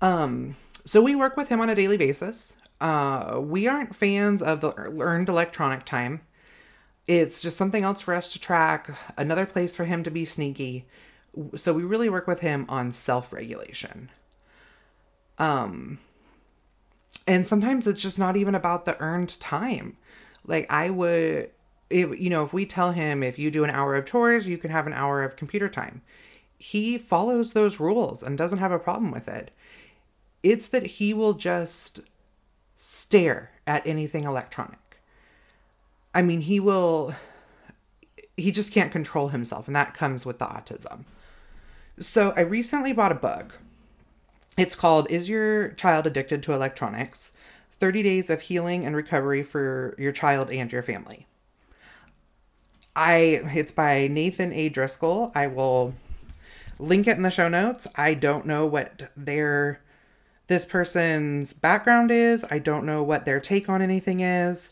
Um, 0.00 0.56
so 0.84 1.02
we 1.02 1.14
work 1.14 1.36
with 1.36 1.48
him 1.48 1.60
on 1.60 1.68
a 1.68 1.74
daily 1.74 1.96
basis. 1.96 2.54
Uh, 2.82 3.38
we 3.38 3.68
aren't 3.68 3.94
fans 3.94 4.42
of 4.42 4.60
the 4.60 4.72
earned 4.76 5.28
electronic 5.28 5.84
time. 5.84 6.20
It's 7.06 7.40
just 7.40 7.56
something 7.56 7.84
else 7.84 8.00
for 8.00 8.12
us 8.12 8.32
to 8.32 8.40
track, 8.40 8.90
another 9.16 9.46
place 9.46 9.76
for 9.76 9.84
him 9.84 10.02
to 10.02 10.10
be 10.10 10.24
sneaky. 10.24 10.86
So 11.54 11.72
we 11.72 11.84
really 11.84 12.10
work 12.10 12.26
with 12.26 12.40
him 12.40 12.66
on 12.68 12.90
self 12.90 13.32
regulation. 13.32 14.10
Um, 15.38 16.00
and 17.24 17.46
sometimes 17.46 17.86
it's 17.86 18.02
just 18.02 18.18
not 18.18 18.36
even 18.36 18.56
about 18.56 18.84
the 18.84 18.98
earned 19.00 19.38
time. 19.38 19.96
Like, 20.44 20.66
I 20.68 20.90
would, 20.90 21.50
if, 21.88 22.20
you 22.20 22.30
know, 22.30 22.42
if 22.42 22.52
we 22.52 22.66
tell 22.66 22.90
him 22.90 23.22
if 23.22 23.38
you 23.38 23.52
do 23.52 23.62
an 23.62 23.70
hour 23.70 23.94
of 23.94 24.06
chores, 24.06 24.48
you 24.48 24.58
can 24.58 24.72
have 24.72 24.88
an 24.88 24.92
hour 24.92 25.22
of 25.22 25.36
computer 25.36 25.68
time. 25.68 26.02
He 26.58 26.98
follows 26.98 27.52
those 27.52 27.78
rules 27.78 28.24
and 28.24 28.36
doesn't 28.36 28.58
have 28.58 28.72
a 28.72 28.78
problem 28.80 29.12
with 29.12 29.28
it. 29.28 29.52
It's 30.42 30.66
that 30.66 30.86
he 30.86 31.14
will 31.14 31.34
just 31.34 32.00
stare 32.82 33.52
at 33.64 33.86
anything 33.86 34.24
electronic. 34.24 34.98
I 36.12 36.20
mean, 36.20 36.40
he 36.40 36.58
will 36.58 37.14
he 38.36 38.50
just 38.50 38.72
can't 38.72 38.90
control 38.90 39.28
himself 39.28 39.68
and 39.68 39.76
that 39.76 39.94
comes 39.94 40.26
with 40.26 40.40
the 40.40 40.46
autism. 40.46 41.04
So, 42.00 42.32
I 42.36 42.40
recently 42.40 42.92
bought 42.92 43.12
a 43.12 43.16
book. 43.16 43.60
It's 44.58 44.74
called 44.74 45.08
Is 45.10 45.28
Your 45.28 45.68
Child 45.68 46.08
Addicted 46.08 46.42
to 46.42 46.52
Electronics? 46.52 47.30
30 47.70 48.02
Days 48.02 48.30
of 48.30 48.40
Healing 48.40 48.84
and 48.84 48.96
Recovery 48.96 49.44
for 49.44 49.94
Your 49.96 50.12
Child 50.12 50.50
and 50.50 50.72
Your 50.72 50.82
Family. 50.82 51.26
I 52.96 53.42
it's 53.54 53.70
by 53.72 54.08
Nathan 54.08 54.52
A. 54.52 54.68
Driscoll. 54.68 55.30
I 55.36 55.46
will 55.46 55.94
link 56.80 57.06
it 57.06 57.16
in 57.16 57.22
the 57.22 57.30
show 57.30 57.48
notes. 57.48 57.86
I 57.94 58.14
don't 58.14 58.44
know 58.44 58.66
what 58.66 59.12
their 59.16 59.81
this 60.52 60.66
person's 60.66 61.54
background 61.54 62.10
is. 62.10 62.44
I 62.50 62.58
don't 62.58 62.84
know 62.84 63.02
what 63.02 63.24
their 63.24 63.40
take 63.40 63.70
on 63.70 63.80
anything 63.80 64.20
is, 64.20 64.70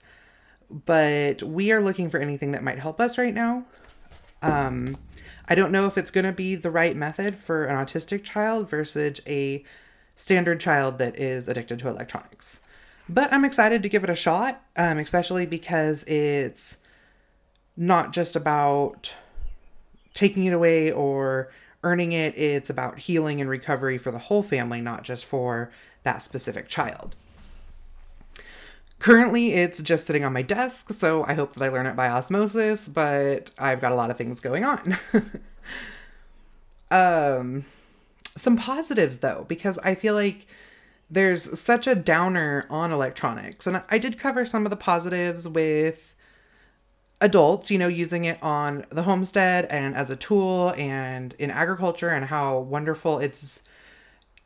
but 0.69 1.43
we 1.43 1.73
are 1.73 1.81
looking 1.81 2.11
for 2.11 2.21
anything 2.21 2.53
that 2.53 2.63
might 2.63 2.79
help 2.79 3.01
us 3.01 3.17
right 3.17 3.33
now. 3.33 3.65
Um, 4.43 4.99
I 5.49 5.55
don't 5.55 5.73
know 5.73 5.87
if 5.87 5.97
it's 5.97 6.11
going 6.11 6.27
to 6.27 6.33
be 6.33 6.55
the 6.55 6.71
right 6.71 6.95
method 6.95 7.35
for 7.35 7.65
an 7.65 7.77
autistic 7.77 8.25
child 8.25 8.69
versus 8.69 9.23
a 9.27 9.65
standard 10.17 10.61
child 10.61 10.99
that 10.99 11.19
is 11.19 11.49
addicted 11.49 11.79
to 11.79 11.89
electronics. 11.89 12.61
But 13.09 13.33
I'm 13.33 13.47
excited 13.47 13.83
to 13.83 13.89
give 13.89 14.05
it 14.05 14.11
a 14.11 14.15
shot, 14.15 14.63
um, 14.77 14.99
especially 14.99 15.47
because 15.47 16.03
it's 16.03 16.77
not 17.75 18.13
just 18.13 18.37
about 18.37 19.15
taking 20.13 20.45
it 20.45 20.53
away 20.53 20.93
or 20.93 21.51
earning 21.83 22.13
it, 22.13 22.37
it's 22.37 22.71
about 22.71 23.01
healing 23.01 23.41
and 23.41 23.49
recovery 23.49 23.99
for 23.99 24.11
the 24.11 24.19
whole 24.19 24.43
family, 24.43 24.81
not 24.81 25.03
just 25.03 25.25
for 25.25 25.71
that 26.03 26.23
specific 26.23 26.69
child. 26.69 27.15
Currently, 28.99 29.55
it's 29.55 29.83
just 29.83 30.07
sitting 30.07 30.25
on 30.25 30.33
my 30.35 30.43
desk, 30.43 30.93
so 30.93 31.25
I 31.25 31.33
hope 31.33 31.55
that 31.55 31.65
I 31.65 31.69
learn 31.69 31.87
it 31.87 31.97
by 31.97 32.09
osmosis, 32.09 32.87
but 32.87 33.51
I've 33.59 33.81
got 33.81 33.93
a 33.93 33.95
lot 33.95 34.11
of 34.11 34.19
things 34.19 34.41
going 34.41 34.63
on. 34.63 34.95
um, 36.91 37.65
some 38.37 38.59
positives, 38.59 39.19
though, 39.19 39.47
because 39.49 39.79
I 39.79 39.95
feel 39.95 40.15
like 40.15 40.47
there's 41.11 41.59
such 41.59 41.87
a 41.87 41.95
downer 41.95 42.67
on 42.71 42.93
electronics. 42.93 43.67
And 43.67 43.83
I 43.91 43.99
did 43.99 44.19
cover 44.19 44.45
some 44.45 44.65
of 44.65 44.71
the 44.71 44.77
positives 44.77 45.49
with 45.49 46.15
adults, 47.21 47.71
you 47.71 47.79
know, 47.79 47.89
using 47.89 48.25
it 48.25 48.43
on 48.43 48.87
the 48.91 49.03
homestead 49.03 49.67
and 49.67 49.95
as 49.95 50.11
a 50.11 50.17
tool 50.17 50.73
and 50.77 51.35
in 51.39 51.51
agriculture 51.51 52.09
and 52.09 52.27
how 52.27 52.59
wonderful 52.59 53.19
it's, 53.19 53.63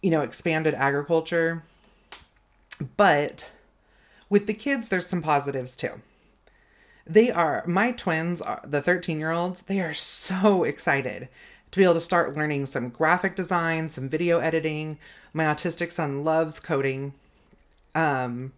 you 0.02 0.11
know, 0.11 0.23
expanded 0.23 0.75
agriculture. 0.75 1.62
But 2.97 3.50
with 4.28 4.47
the 4.47 4.54
kids, 4.54 4.88
there's 4.88 5.07
some 5.07 5.23
positives 5.23 5.76
too. 5.76 6.00
They 7.07 7.31
are, 7.31 7.64
my 7.66 7.93
twins, 7.93 8.40
are, 8.40 8.61
the 8.64 8.81
13 8.81 9.19
year 9.19 9.31
olds, 9.31 9.62
they 9.62 9.81
are 9.81 9.95
so 9.95 10.64
excited 10.64 11.28
to 11.71 11.78
be 11.78 11.85
able 11.85 11.95
to 11.95 12.00
start 12.00 12.37
learning 12.37 12.66
some 12.66 12.88
graphic 12.88 13.37
design, 13.37 13.88
some 13.88 14.09
video 14.09 14.38
editing. 14.38 14.99
My 15.33 15.45
autistic 15.45 15.93
son 15.93 16.25
loves 16.25 16.61
coding. 16.61 17.14
Um, 17.95 18.52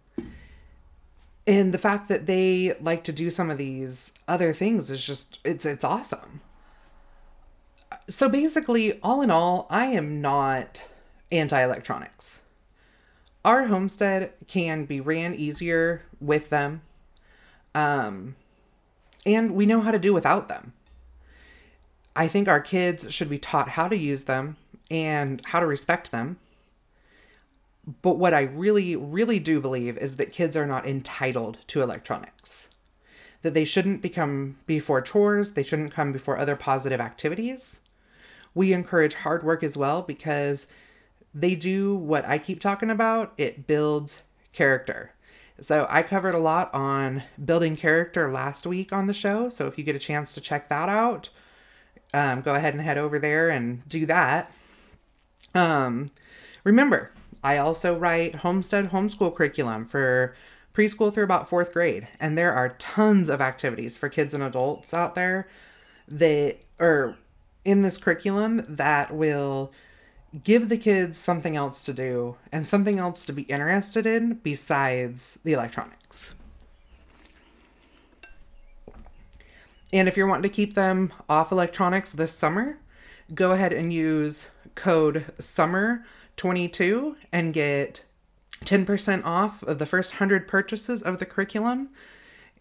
and 1.47 1.73
the 1.73 1.77
fact 1.77 2.09
that 2.09 2.25
they 2.25 2.73
like 2.81 3.05
to 3.05 3.13
do 3.13 3.29
some 3.29 3.49
of 3.49 3.57
these 3.57 4.13
other 4.27 4.51
things 4.51 4.91
is 4.91 5.03
just 5.03 5.39
it's 5.45 5.65
it's 5.65 5.85
awesome. 5.85 6.41
So 8.09 8.27
basically 8.27 8.99
all 9.01 9.21
in 9.21 9.31
all 9.31 9.65
i 9.69 9.85
am 9.85 10.21
not 10.21 10.83
anti-electronics. 11.31 12.41
Our 13.45 13.67
homestead 13.67 14.33
can 14.47 14.83
be 14.85 14.99
ran 14.99 15.33
easier 15.33 16.03
with 16.19 16.49
them 16.49 16.81
um 17.73 18.35
and 19.25 19.51
we 19.51 19.65
know 19.65 19.81
how 19.81 19.91
to 19.91 19.99
do 19.99 20.13
without 20.13 20.49
them. 20.49 20.73
I 22.15 22.27
think 22.27 22.47
our 22.47 22.59
kids 22.59 23.13
should 23.13 23.29
be 23.29 23.39
taught 23.39 23.69
how 23.69 23.87
to 23.87 23.97
use 23.97 24.25
them 24.25 24.57
and 24.91 25.41
how 25.45 25.59
to 25.61 25.65
respect 25.65 26.11
them 26.11 26.39
but 28.01 28.17
what 28.17 28.33
I 28.33 28.41
really, 28.41 28.95
really 28.95 29.39
do 29.39 29.61
believe 29.61 29.97
is 29.97 30.17
that 30.17 30.33
kids 30.33 30.57
are 30.57 30.67
not 30.67 30.85
entitled 30.85 31.59
to 31.67 31.81
electronics. 31.81 32.69
That 33.43 33.53
they 33.53 33.63
shouldn't 33.63 34.01
become 34.01 34.57
before 34.65 35.01
chores, 35.01 35.53
they 35.53 35.63
shouldn't 35.63 35.93
come 35.93 36.11
before 36.11 36.37
other 36.37 36.57
positive 36.57 36.99
activities. 36.99 37.79
We 38.53 38.73
encourage 38.73 39.15
hard 39.15 39.43
work 39.43 39.63
as 39.63 39.77
well 39.77 40.01
because 40.01 40.67
they 41.33 41.55
do 41.55 41.95
what 41.95 42.25
I 42.25 42.39
keep 42.39 42.59
talking 42.59 42.89
about 42.89 43.33
it 43.37 43.67
builds 43.67 44.23
character. 44.51 45.13
So 45.61 45.87
I 45.89 46.03
covered 46.03 46.35
a 46.35 46.39
lot 46.39 46.73
on 46.73 47.23
building 47.43 47.77
character 47.77 48.31
last 48.31 48.67
week 48.67 48.91
on 48.91 49.07
the 49.07 49.13
show. 49.13 49.49
So 49.49 49.65
if 49.67 49.77
you 49.77 49.83
get 49.83 49.95
a 49.95 49.99
chance 49.99 50.33
to 50.33 50.41
check 50.41 50.69
that 50.69 50.89
out, 50.89 51.29
um, 52.13 52.41
go 52.41 52.55
ahead 52.55 52.73
and 52.73 52.83
head 52.83 52.97
over 52.97 53.17
there 53.17 53.49
and 53.49 53.87
do 53.87 54.05
that. 54.05 54.51
Um, 55.55 56.07
remember, 56.63 57.11
I 57.43 57.57
also 57.57 57.97
write 57.97 58.35
homestead 58.35 58.91
homeschool 58.91 59.35
curriculum 59.35 59.85
for 59.85 60.35
preschool 60.73 61.13
through 61.13 61.23
about 61.23 61.49
fourth 61.49 61.73
grade. 61.73 62.07
And 62.19 62.37
there 62.37 62.53
are 62.53 62.75
tons 62.77 63.29
of 63.29 63.41
activities 63.41 63.97
for 63.97 64.09
kids 64.09 64.33
and 64.33 64.43
adults 64.43 64.93
out 64.93 65.15
there 65.15 65.47
that 66.07 66.57
are 66.79 67.17
in 67.65 67.81
this 67.81 67.97
curriculum 67.97 68.63
that 68.67 69.13
will 69.13 69.73
give 70.43 70.69
the 70.69 70.77
kids 70.77 71.17
something 71.17 71.55
else 71.55 71.83
to 71.83 71.93
do 71.93 72.37
and 72.51 72.67
something 72.67 72.99
else 72.99 73.25
to 73.25 73.33
be 73.33 73.43
interested 73.43 74.05
in 74.05 74.35
besides 74.43 75.39
the 75.43 75.53
electronics. 75.53 76.33
And 79.91 80.07
if 80.07 80.17
you're 80.17 80.27
wanting 80.27 80.49
to 80.49 80.55
keep 80.55 80.75
them 80.75 81.13
off 81.29 81.51
electronics 81.51 82.11
this 82.11 82.33
summer, 82.33 82.77
go 83.33 83.51
ahead 83.51 83.73
and 83.73 83.91
use 83.91 84.47
code 84.75 85.25
SUMMER 85.39 86.05
22 86.37 87.17
and 87.31 87.53
get 87.53 88.03
10% 88.63 89.25
off 89.25 89.63
of 89.63 89.79
the 89.79 89.85
first 89.85 90.13
100 90.13 90.47
purchases 90.47 91.01
of 91.01 91.19
the 91.19 91.25
curriculum. 91.25 91.89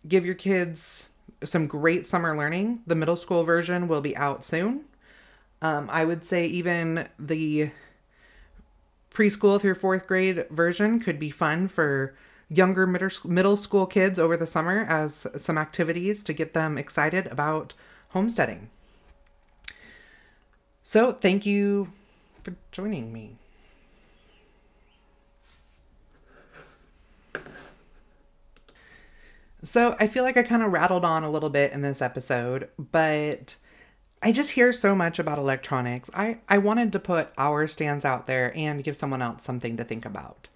Give 0.06 0.26
your 0.26 0.34
kids 0.34 1.10
some 1.44 1.66
great 1.66 2.06
summer 2.06 2.36
learning. 2.36 2.80
The 2.86 2.94
middle 2.94 3.16
school 3.16 3.44
version 3.44 3.88
will 3.88 4.00
be 4.00 4.16
out 4.16 4.44
soon. 4.44 4.84
Um, 5.62 5.88
I 5.90 6.04
would 6.04 6.24
say 6.24 6.46
even 6.46 7.08
the 7.18 7.70
preschool 9.10 9.60
through 9.60 9.74
fourth 9.74 10.06
grade 10.06 10.46
version 10.50 11.00
could 11.00 11.18
be 11.18 11.30
fun 11.30 11.68
for 11.68 12.14
younger 12.48 12.86
middle 12.86 13.56
school 13.56 13.86
kids 13.86 14.18
over 14.18 14.36
the 14.36 14.46
summer 14.46 14.84
as 14.88 15.26
some 15.36 15.58
activities 15.58 16.22
to 16.24 16.32
get 16.32 16.54
them 16.54 16.78
excited 16.78 17.26
about 17.28 17.74
homesteading. 18.10 18.70
So, 20.82 21.12
thank 21.12 21.44
you 21.44 21.90
for 22.44 22.54
joining 22.70 23.12
me. 23.12 23.38
So 29.62 29.96
I 29.98 30.06
feel 30.06 30.22
like 30.22 30.36
I 30.36 30.42
kind 30.42 30.62
of 30.62 30.72
rattled 30.72 31.04
on 31.04 31.24
a 31.24 31.30
little 31.30 31.50
bit 31.50 31.72
in 31.72 31.82
this 31.82 32.02
episode, 32.02 32.68
but 32.78 33.56
I 34.22 34.32
just 34.32 34.52
hear 34.52 34.72
so 34.72 34.94
much 34.94 35.18
about 35.18 35.38
electronics. 35.38 36.10
I, 36.14 36.38
I 36.48 36.58
wanted 36.58 36.92
to 36.92 36.98
put 36.98 37.32
our 37.38 37.66
stands 37.66 38.04
out 38.04 38.26
there 38.26 38.52
and 38.56 38.84
give 38.84 38.96
someone 38.96 39.22
else 39.22 39.44
something 39.44 39.76
to 39.76 39.84
think 39.84 40.04
about. 40.04 40.48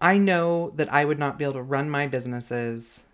I 0.00 0.18
know 0.18 0.70
that 0.70 0.92
I 0.92 1.04
would 1.04 1.18
not 1.18 1.38
be 1.38 1.44
able 1.44 1.54
to 1.54 1.62
run 1.62 1.88
my 1.88 2.06
businesses 2.06 3.04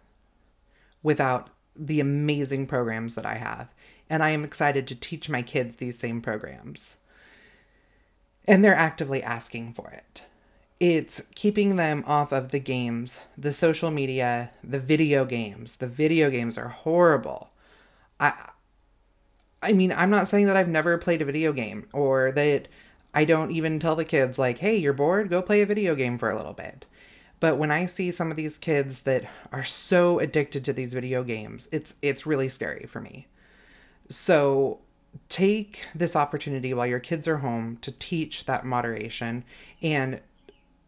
without 1.03 1.51
the 1.77 2.01
amazing 2.01 2.67
programs 2.67 3.15
that 3.15 3.27
I 3.27 3.35
have. 3.35 3.69
And 4.09 4.23
I 4.23 4.31
am 4.31 4.45
excited 4.45 4.87
to 4.89 4.99
teach 4.99 5.29
my 5.29 5.41
kids 5.41 5.77
these 5.77 5.99
same 5.99 6.21
programs. 6.21 6.97
And 8.47 8.65
they're 8.65 8.75
actively 8.75 9.23
asking 9.23 9.73
for 9.73 9.91
it 9.91 10.27
it's 10.81 11.23
keeping 11.35 11.77
them 11.77 12.03
off 12.07 12.33
of 12.33 12.51
the 12.51 12.59
games, 12.59 13.21
the 13.37 13.53
social 13.53 13.91
media, 13.91 14.51
the 14.65 14.81
video 14.81 15.27
games. 15.27 15.77
The 15.77 15.87
video 15.87 16.31
games 16.31 16.57
are 16.59 16.69
horrible. 16.69 17.53
I 18.19 18.51
I 19.63 19.73
mean, 19.75 19.93
I'm 19.93 20.11
not 20.11 20.29
saying 20.29 20.47
that 20.47 20.57
I've 20.57 20.69
never 20.69 20.97
played 20.99 21.21
a 21.21 21.27
video 21.27 21.53
game 21.53 21.87
or 21.93 22.33
that 22.33 22.69
I 23.13 23.25
don't 23.27 23.51
even 23.51 23.79
tell 23.79 23.95
the 23.97 24.05
kids 24.07 24.39
like, 24.39 24.59
"Hey, 24.59 24.77
you're 24.77 24.95
bored, 24.95 25.29
go 25.29 25.43
play 25.43 25.61
a 25.63 25.67
video 25.67 25.95
game 25.95 26.17
for 26.19 26.31
a 26.31 26.37
little 26.37 26.55
bit." 26.55 26.87
But 27.41 27.59
when 27.59 27.71
I 27.71 27.87
see 27.87 28.11
some 28.11 28.31
of 28.31 28.37
these 28.37 28.59
kids 28.59 29.01
that 29.01 29.25
are 29.53 29.65
so 29.65 30.19
addicted 30.19 30.65
to 30.67 30.73
these 30.73 30.95
video 30.95 31.23
games, 31.25 31.69
it's 31.73 31.97
it's 32.03 32.27
really 32.27 32.49
scary 32.49 32.87
for 32.87 33.01
me. 33.01 33.27
So, 34.09 34.81
take 35.29 35.85
this 35.95 36.17
opportunity 36.17 36.75
while 36.75 36.87
your 36.87 37.01
kids 37.01 37.29
are 37.29 37.39
home 37.39 37.79
to 37.83 37.93
teach 37.93 38.47
that 38.47 38.65
moderation 38.65 39.45
and 39.83 40.21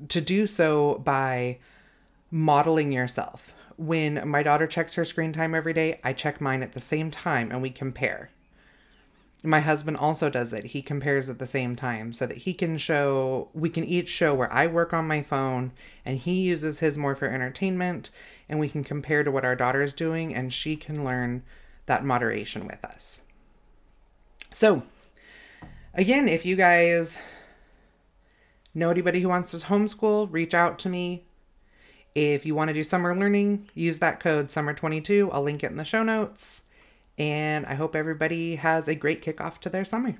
to 0.08 0.20
do 0.20 0.46
so 0.46 1.00
by 1.04 1.58
modeling 2.30 2.92
yourself. 2.92 3.54
when 3.76 4.26
my 4.28 4.42
daughter 4.42 4.66
checks 4.66 4.94
her 4.94 5.04
screen 5.04 5.32
time 5.32 5.54
every 5.54 5.72
day, 5.72 6.00
I 6.04 6.12
check 6.12 6.40
mine 6.40 6.62
at 6.62 6.72
the 6.72 6.80
same 6.80 7.10
time 7.10 7.50
and 7.50 7.62
we 7.62 7.70
compare. 7.70 8.30
My 9.42 9.60
husband 9.60 9.96
also 9.96 10.30
does 10.30 10.52
it. 10.52 10.66
He 10.66 10.82
compares 10.82 11.28
at 11.28 11.40
the 11.40 11.46
same 11.46 11.74
time 11.74 12.12
so 12.12 12.26
that 12.26 12.38
he 12.38 12.54
can 12.54 12.78
show, 12.78 13.48
we 13.54 13.68
can 13.68 13.82
each 13.84 14.08
show 14.08 14.34
where 14.34 14.52
I 14.52 14.68
work 14.68 14.92
on 14.92 15.08
my 15.08 15.20
phone 15.20 15.72
and 16.04 16.18
he 16.18 16.42
uses 16.42 16.78
his 16.78 16.96
more 16.96 17.16
for 17.16 17.26
entertainment 17.26 18.10
and 18.48 18.60
we 18.60 18.68
can 18.68 18.84
compare 18.84 19.24
to 19.24 19.32
what 19.32 19.44
our 19.44 19.56
daughter 19.56 19.82
is 19.82 19.94
doing 19.94 20.32
and 20.34 20.52
she 20.52 20.76
can 20.76 21.04
learn 21.04 21.42
that 21.86 22.04
moderation 22.04 22.66
with 22.66 22.84
us. 22.84 23.22
So, 24.52 24.84
again, 25.94 26.28
if 26.28 26.46
you 26.46 26.54
guys 26.54 27.18
know 28.74 28.90
anybody 28.90 29.20
who 29.20 29.28
wants 29.28 29.50
to 29.52 29.58
homeschool, 29.58 30.28
reach 30.30 30.54
out 30.54 30.78
to 30.80 30.88
me. 30.88 31.24
If 32.14 32.44
you 32.44 32.54
want 32.54 32.68
to 32.68 32.74
do 32.74 32.82
summer 32.82 33.16
learning, 33.16 33.70
use 33.74 33.98
that 34.00 34.20
code 34.20 34.46
SUMMER22. 34.48 35.30
I'll 35.32 35.42
link 35.42 35.62
it 35.64 35.70
in 35.70 35.76
the 35.76 35.84
show 35.84 36.02
notes. 36.02 36.62
And 37.18 37.66
I 37.66 37.74
hope 37.74 37.94
everybody 37.94 38.56
has 38.56 38.88
a 38.88 38.94
great 38.94 39.22
kickoff 39.22 39.58
to 39.58 39.70
their 39.70 39.84
summer. 39.84 40.16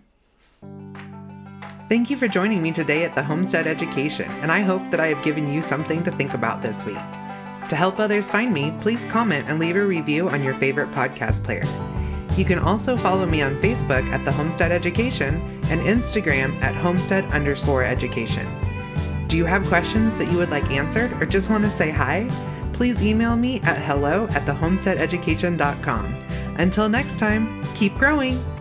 Thank 1.88 2.08
you 2.08 2.16
for 2.16 2.28
joining 2.28 2.62
me 2.62 2.72
today 2.72 3.04
at 3.04 3.14
the 3.14 3.22
Homestead 3.22 3.66
Education, 3.66 4.30
and 4.40 4.50
I 4.50 4.60
hope 4.60 4.90
that 4.90 5.00
I 5.00 5.08
have 5.08 5.22
given 5.22 5.52
you 5.52 5.60
something 5.60 6.02
to 6.04 6.10
think 6.12 6.32
about 6.32 6.62
this 6.62 6.86
week. 6.86 6.94
To 7.68 7.76
help 7.76 7.98
others 7.98 8.30
find 8.30 8.52
me, 8.52 8.72
please 8.80 9.04
comment 9.06 9.48
and 9.48 9.58
leave 9.58 9.76
a 9.76 9.84
review 9.84 10.28
on 10.30 10.42
your 10.42 10.54
favorite 10.54 10.90
podcast 10.92 11.44
player. 11.44 11.64
You 12.36 12.44
can 12.44 12.58
also 12.58 12.96
follow 12.96 13.26
me 13.26 13.42
on 13.42 13.56
Facebook 13.56 14.06
at 14.08 14.24
the 14.24 14.32
Homestead 14.32 14.72
Education 14.72 15.34
and 15.64 15.80
Instagram 15.82 16.60
at 16.62 16.74
homestead 16.74 17.24
underscore 17.26 17.84
education. 17.84 18.46
Do 19.28 19.36
you 19.36 19.44
have 19.44 19.66
questions 19.66 20.16
that 20.16 20.30
you 20.30 20.38
would 20.38 20.50
like 20.50 20.70
answered 20.70 21.12
or 21.20 21.26
just 21.26 21.50
want 21.50 21.64
to 21.64 21.70
say 21.70 21.90
hi? 21.90 22.28
Please 22.72 23.02
email 23.02 23.36
me 23.36 23.60
at 23.60 23.82
hello 23.82 24.26
at 24.28 24.46
thehomesteadeducation.com. 24.46 26.14
Until 26.58 26.88
next 26.88 27.18
time, 27.18 27.62
keep 27.74 27.94
growing! 27.94 28.51